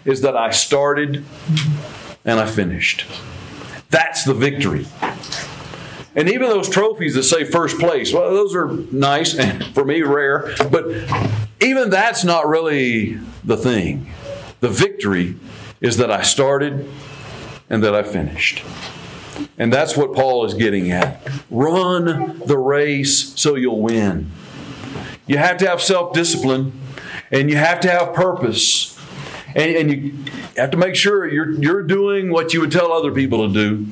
is 0.05 0.21
that 0.21 0.37
I 0.37 0.51
started 0.51 1.25
and 2.25 2.39
I 2.39 2.47
finished. 2.47 3.07
That's 3.91 4.25
the 4.25 4.35
victory. 4.35 4.87
And 6.15 6.29
even 6.29 6.49
those 6.49 6.69
trophies 6.69 7.15
that 7.15 7.23
say 7.23 7.45
first 7.45 7.79
place, 7.79 8.13
well, 8.13 8.31
those 8.31 8.55
are 8.55 8.67
nice 8.91 9.39
and 9.39 9.65
for 9.75 9.85
me 9.85 10.03
rare, 10.03 10.55
but 10.71 10.87
even 11.61 11.91
that's 11.91 12.25
not 12.25 12.49
really 12.49 13.19
the 13.45 13.57
thing. 13.57 14.11
The 14.61 14.69
victory 14.69 15.37
is 15.81 15.97
that 15.99 16.11
I 16.11 16.23
started 16.23 16.89
and 17.71 17.83
that 17.85 17.95
I 17.95 18.03
finished. 18.03 18.65
And 19.57 19.73
that's 19.73 19.97
what 19.97 20.13
Paul 20.13 20.45
is 20.45 20.55
getting 20.55 20.91
at. 20.91 21.21
Run 21.51 22.41
the 22.45 22.59
race 22.59 23.33
so 23.41 23.55
you'll 23.55 23.81
win. 23.81 24.31
You 25.27 25.39
have 25.39 25.59
to 25.59 25.69
have 25.69 25.81
self 25.81 26.13
discipline 26.13 26.73
and 27.31 27.51
you 27.51 27.57
have 27.57 27.81
to 27.81 27.91
have 27.91 28.15
purpose. 28.15 28.98
And, 29.55 29.77
and, 29.77 29.91
you 29.91 30.15
have 30.57 30.71
to 30.73 30.77
make 30.77 30.95
sure 30.95 31.27
you're, 31.27 31.51
you're 31.53 31.83
doing 31.83 32.31
what 32.31 32.53
you 32.53 32.61
would 32.61 32.73
tell 32.73 32.93
other 32.93 33.13
people 33.13 33.49
to 33.49 33.53
do. 33.53 33.87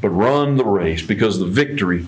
but 0.00 0.10
run 0.10 0.56
the 0.56 0.64
race 0.64 1.02
because 1.02 1.38
the 1.38 1.46
victory 1.46 2.06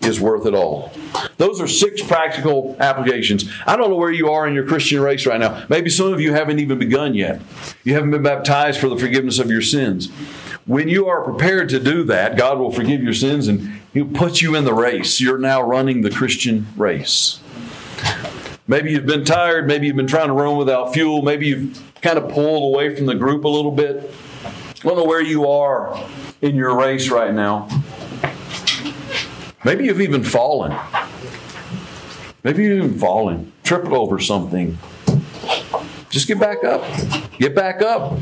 is 0.00 0.20
worth 0.20 0.46
it 0.46 0.54
all. 0.54 0.92
Those 1.36 1.60
are 1.60 1.68
six 1.68 2.02
practical 2.02 2.76
applications. 2.80 3.50
I 3.66 3.76
don't 3.76 3.90
know 3.90 3.96
where 3.96 4.12
you 4.12 4.30
are 4.30 4.46
in 4.46 4.54
your 4.54 4.66
Christian 4.66 5.00
race 5.00 5.26
right 5.26 5.40
now. 5.40 5.64
Maybe 5.68 5.90
some 5.90 6.12
of 6.12 6.20
you 6.20 6.32
haven't 6.32 6.58
even 6.58 6.78
begun 6.78 7.14
yet. 7.14 7.40
You 7.84 7.94
haven't 7.94 8.10
been 8.10 8.22
baptized 8.22 8.80
for 8.80 8.88
the 8.88 8.96
forgiveness 8.96 9.38
of 9.38 9.50
your 9.50 9.62
sins. 9.62 10.10
When 10.66 10.88
you 10.88 11.06
are 11.08 11.22
prepared 11.22 11.68
to 11.70 11.80
do 11.80 12.04
that, 12.04 12.36
God 12.36 12.58
will 12.58 12.72
forgive 12.72 13.02
your 13.02 13.14
sins 13.14 13.48
and 13.48 13.80
He'll 13.94 14.06
put 14.06 14.42
you 14.42 14.54
in 14.54 14.64
the 14.64 14.74
race. 14.74 15.20
You're 15.20 15.38
now 15.38 15.62
running 15.62 16.02
the 16.02 16.10
Christian 16.10 16.66
race. 16.76 17.40
Maybe 18.66 18.92
you've 18.92 19.06
been 19.06 19.24
tired. 19.24 19.66
Maybe 19.66 19.86
you've 19.86 19.96
been 19.96 20.06
trying 20.06 20.26
to 20.26 20.34
run 20.34 20.58
without 20.58 20.92
fuel. 20.92 21.22
Maybe 21.22 21.46
you've 21.46 21.87
kind 22.02 22.18
of 22.18 22.30
pulled 22.30 22.74
away 22.74 22.94
from 22.94 23.06
the 23.06 23.14
group 23.14 23.44
a 23.44 23.48
little 23.48 23.72
bit. 23.72 24.12
I 24.44 24.80
don't 24.82 24.96
know 24.96 25.04
where 25.04 25.22
you 25.22 25.48
are 25.48 25.98
in 26.40 26.54
your 26.54 26.76
race 26.76 27.08
right 27.10 27.34
now. 27.34 27.68
Maybe 29.64 29.86
you've 29.86 30.00
even 30.00 30.22
fallen. 30.22 30.78
Maybe 32.44 32.62
you've 32.62 32.84
even 32.84 32.98
fallen, 32.98 33.52
tripped 33.64 33.88
over 33.88 34.20
something. 34.20 34.78
Just 36.10 36.28
get 36.28 36.38
back 36.38 36.64
up. 36.64 36.84
Get 37.38 37.54
back 37.54 37.82
up. 37.82 38.18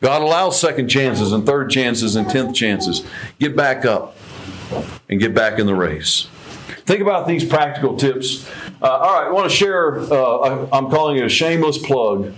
God 0.00 0.22
allows 0.22 0.60
second 0.60 0.88
chances 0.88 1.32
and 1.32 1.44
third 1.44 1.70
chances 1.70 2.16
and 2.16 2.28
tenth 2.28 2.54
chances. 2.54 3.06
Get 3.38 3.56
back 3.56 3.84
up 3.84 4.16
and 5.08 5.18
get 5.18 5.34
back 5.34 5.58
in 5.58 5.66
the 5.66 5.74
race. 5.74 6.28
Think 6.86 7.00
about 7.00 7.26
these 7.26 7.44
practical 7.44 7.96
tips. 7.96 8.48
Uh, 8.82 8.86
all 8.86 9.20
right, 9.20 9.28
I 9.28 9.30
want 9.30 9.50
to 9.50 9.56
share, 9.56 9.98
uh, 9.98 10.68
I'm 10.72 10.90
calling 10.90 11.18
it 11.18 11.24
a 11.24 11.28
shameless 11.28 11.78
plug. 11.78 12.32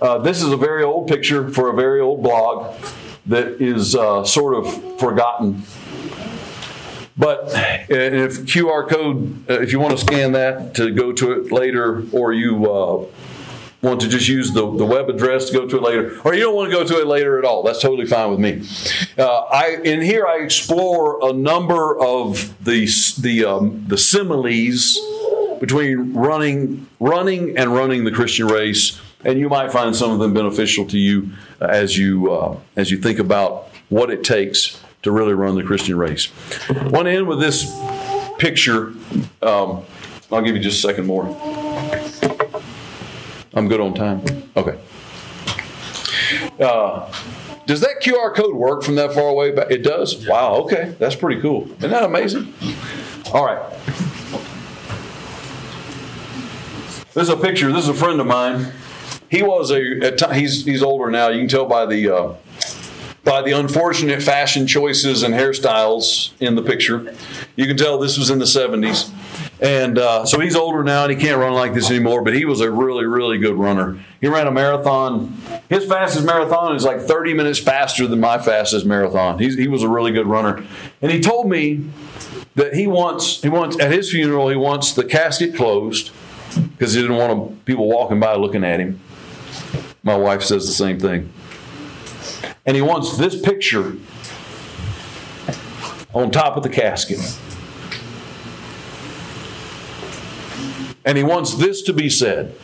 Uh, 0.00 0.18
this 0.18 0.42
is 0.42 0.50
a 0.50 0.56
very 0.56 0.82
old 0.82 1.08
picture 1.08 1.50
for 1.50 1.70
a 1.70 1.74
very 1.74 2.00
old 2.00 2.22
blog 2.22 2.74
that 3.26 3.60
is 3.60 3.94
uh, 3.94 4.24
sort 4.24 4.54
of 4.54 4.98
forgotten. 4.98 5.62
But 7.18 7.50
if 7.90 8.38
QR 8.46 8.88
code, 8.88 9.44
uh, 9.50 9.60
if 9.60 9.72
you 9.72 9.78
want 9.78 9.98
to 9.98 10.02
scan 10.02 10.32
that 10.32 10.74
to 10.76 10.90
go 10.90 11.12
to 11.12 11.32
it 11.32 11.52
later, 11.52 12.06
or 12.12 12.32
you 12.32 12.64
uh, 12.64 13.04
want 13.82 14.00
to 14.00 14.08
just 14.08 14.26
use 14.26 14.52
the, 14.52 14.62
the 14.62 14.86
web 14.86 15.10
address 15.10 15.50
to 15.50 15.52
go 15.52 15.66
to 15.66 15.76
it 15.76 15.82
later, 15.82 16.18
or 16.24 16.32
you 16.32 16.40
don't 16.40 16.54
want 16.54 16.70
to 16.70 16.76
go 16.76 16.82
to 16.82 16.98
it 16.98 17.06
later 17.06 17.38
at 17.38 17.44
all, 17.44 17.62
that's 17.62 17.82
totally 17.82 18.06
fine 18.06 18.30
with 18.30 18.40
me. 18.40 18.66
Uh, 19.18 19.40
I 19.40 19.80
in 19.84 20.00
here 20.00 20.26
I 20.26 20.38
explore 20.38 21.18
a 21.22 21.34
number 21.34 21.98
of 22.00 22.54
the 22.64 22.88
the 23.20 23.44
um, 23.44 23.84
the 23.86 23.98
similes 23.98 24.98
between 25.60 26.14
running 26.14 26.88
running 27.00 27.58
and 27.58 27.74
running 27.74 28.04
the 28.04 28.12
Christian 28.12 28.46
race, 28.46 28.98
and 29.24 29.38
you 29.38 29.48
might 29.48 29.70
find 29.72 29.94
some 29.94 30.10
of 30.10 30.18
them 30.18 30.34
beneficial 30.34 30.86
to 30.86 30.98
you 30.98 31.30
as 31.60 31.96
you 31.96 32.32
uh, 32.32 32.56
as 32.76 32.90
you 32.90 32.98
think 32.98 33.18
about 33.18 33.68
what 33.88 34.10
it 34.10 34.24
takes 34.24 34.80
to 35.02 35.10
really 35.10 35.34
run 35.34 35.54
the 35.54 35.62
Christian 35.62 35.96
race. 35.96 36.28
I 36.68 36.88
want 36.88 37.06
to 37.06 37.10
end 37.10 37.26
with 37.26 37.40
this 37.40 37.70
picture. 38.38 38.92
Um, 39.42 39.84
I'll 40.30 40.42
give 40.42 40.54
you 40.54 40.60
just 40.60 40.84
a 40.84 40.88
second 40.88 41.06
more. 41.06 41.26
I'm 43.54 43.68
good 43.68 43.80
on 43.80 43.94
time. 43.94 44.22
Okay. 44.56 44.78
Uh, 46.60 47.10
does 47.66 47.80
that 47.80 48.00
QR 48.02 48.34
code 48.34 48.54
work 48.54 48.82
from 48.82 48.96
that 48.96 49.12
far 49.12 49.28
away? 49.28 49.50
Back? 49.52 49.70
It 49.70 49.82
does? 49.82 50.26
Wow, 50.26 50.56
okay. 50.64 50.94
That's 50.98 51.16
pretty 51.16 51.40
cool. 51.40 51.70
Isn't 51.78 51.90
that 51.90 52.04
amazing? 52.04 52.52
All 53.32 53.44
right. 53.44 53.60
This 57.12 57.24
is 57.24 57.28
a 57.28 57.36
picture. 57.36 57.72
This 57.72 57.84
is 57.84 57.88
a 57.88 57.94
friend 57.94 58.20
of 58.20 58.26
mine. 58.26 58.72
He 59.30 59.42
was 59.42 59.70
a, 59.70 60.34
he's, 60.34 60.64
he's 60.64 60.82
older 60.82 61.10
now. 61.10 61.28
You 61.28 61.40
can 61.40 61.48
tell 61.48 61.66
by 61.66 61.86
the, 61.86 62.14
uh, 62.14 62.34
by 63.22 63.42
the 63.42 63.52
unfortunate 63.52 64.22
fashion 64.22 64.66
choices 64.66 65.22
and 65.22 65.34
hairstyles 65.34 66.32
in 66.40 66.56
the 66.56 66.62
picture. 66.62 67.14
You 67.54 67.66
can 67.66 67.76
tell 67.76 67.98
this 67.98 68.18
was 68.18 68.30
in 68.30 68.40
the 68.40 68.44
70s. 68.44 69.12
And 69.60 69.98
uh, 69.98 70.24
so 70.24 70.40
he's 70.40 70.56
older 70.56 70.82
now 70.82 71.04
and 71.04 71.12
he 71.12 71.18
can't 71.18 71.38
run 71.38 71.52
like 71.52 71.74
this 71.74 71.90
anymore, 71.90 72.22
but 72.22 72.34
he 72.34 72.44
was 72.44 72.60
a 72.60 72.70
really, 72.70 73.04
really 73.04 73.38
good 73.38 73.54
runner. 73.54 74.00
He 74.20 74.26
ran 74.26 74.46
a 74.46 74.50
marathon. 74.50 75.36
His 75.68 75.84
fastest 75.84 76.24
marathon 76.24 76.74
is 76.74 76.84
like 76.84 77.00
30 77.00 77.34
minutes 77.34 77.58
faster 77.58 78.06
than 78.06 78.20
my 78.20 78.38
fastest 78.38 78.86
marathon. 78.86 79.38
He's, 79.38 79.56
he 79.56 79.68
was 79.68 79.82
a 79.82 79.88
really 79.88 80.12
good 80.12 80.26
runner. 80.26 80.64
And 81.02 81.12
he 81.12 81.20
told 81.20 81.48
me 81.48 81.84
that 82.54 82.74
he 82.74 82.86
wants, 82.86 83.42
he 83.42 83.48
wants, 83.48 83.78
at 83.78 83.92
his 83.92 84.10
funeral, 84.10 84.48
he 84.48 84.56
wants 84.56 84.92
the 84.92 85.04
casket 85.04 85.54
closed 85.54 86.10
because 86.54 86.94
he 86.94 87.02
didn't 87.02 87.16
want 87.16 87.64
people 87.64 87.86
walking 87.86 88.18
by 88.18 88.34
looking 88.34 88.64
at 88.64 88.80
him. 88.80 88.98
My 90.02 90.16
wife 90.16 90.42
says 90.42 90.66
the 90.66 90.72
same 90.72 90.98
thing. 90.98 91.32
And 92.64 92.76
he 92.76 92.82
wants 92.82 93.16
this 93.16 93.40
picture 93.40 93.96
on 96.12 96.30
top 96.30 96.56
of 96.56 96.62
the 96.62 96.68
casket. 96.68 97.18
And 101.04 101.16
he 101.16 101.24
wants 101.24 101.54
this 101.54 101.82
to 101.82 101.92
be 101.92 102.10
said 102.10 102.54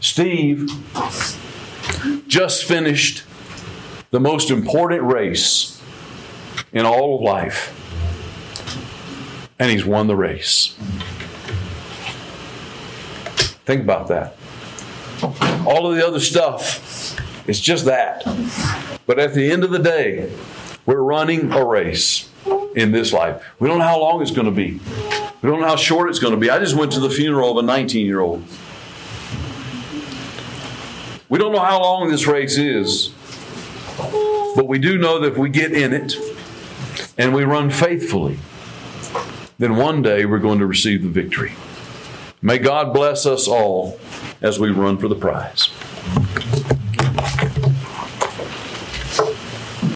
Steve 0.00 0.70
just 2.28 2.64
finished 2.64 3.24
the 4.10 4.20
most 4.20 4.50
important 4.50 5.02
race 5.02 5.82
in 6.72 6.86
all 6.86 7.16
of 7.16 7.22
life, 7.22 7.74
and 9.58 9.70
he's 9.70 9.84
won 9.84 10.06
the 10.06 10.16
race. 10.16 10.74
Think 13.66 13.82
about 13.82 14.08
that. 14.08 14.37
All 15.66 15.90
of 15.90 15.96
the 15.96 16.06
other 16.06 16.20
stuff, 16.20 17.18
it's 17.48 17.60
just 17.60 17.84
that. 17.86 18.24
But 19.06 19.18
at 19.18 19.34
the 19.34 19.50
end 19.50 19.64
of 19.64 19.70
the 19.70 19.78
day, 19.78 20.32
we're 20.86 21.02
running 21.02 21.52
a 21.52 21.64
race 21.64 22.28
in 22.74 22.92
this 22.92 23.12
life. 23.12 23.44
We 23.58 23.68
don't 23.68 23.78
know 23.78 23.84
how 23.84 24.00
long 24.00 24.22
it's 24.22 24.30
going 24.30 24.46
to 24.46 24.52
be. 24.52 24.80
We 25.42 25.48
don't 25.48 25.60
know 25.60 25.66
how 25.66 25.76
short 25.76 26.08
it's 26.10 26.18
going 26.18 26.34
to 26.34 26.40
be. 26.40 26.50
I 26.50 26.58
just 26.58 26.76
went 26.76 26.92
to 26.92 27.00
the 27.00 27.10
funeral 27.10 27.52
of 27.52 27.64
a 27.64 27.66
19 27.66 28.06
year 28.06 28.20
old. 28.20 28.42
We 31.28 31.38
don't 31.38 31.52
know 31.52 31.60
how 31.60 31.80
long 31.82 32.10
this 32.10 32.26
race 32.26 32.56
is, 32.56 33.08
but 34.56 34.66
we 34.66 34.78
do 34.78 34.96
know 34.96 35.20
that 35.20 35.32
if 35.32 35.38
we 35.38 35.50
get 35.50 35.72
in 35.72 35.92
it 35.92 36.14
and 37.18 37.34
we 37.34 37.44
run 37.44 37.70
faithfully, 37.70 38.38
then 39.58 39.76
one 39.76 40.00
day 40.00 40.24
we're 40.24 40.38
going 40.38 40.58
to 40.60 40.66
receive 40.66 41.02
the 41.02 41.08
victory. 41.08 41.52
May 42.40 42.58
God 42.58 42.94
bless 42.94 43.26
us 43.26 43.48
all 43.48 43.98
as 44.40 44.60
we 44.60 44.70
run 44.70 44.98
for 44.98 45.08
the 45.08 45.16
prize. 45.16 45.70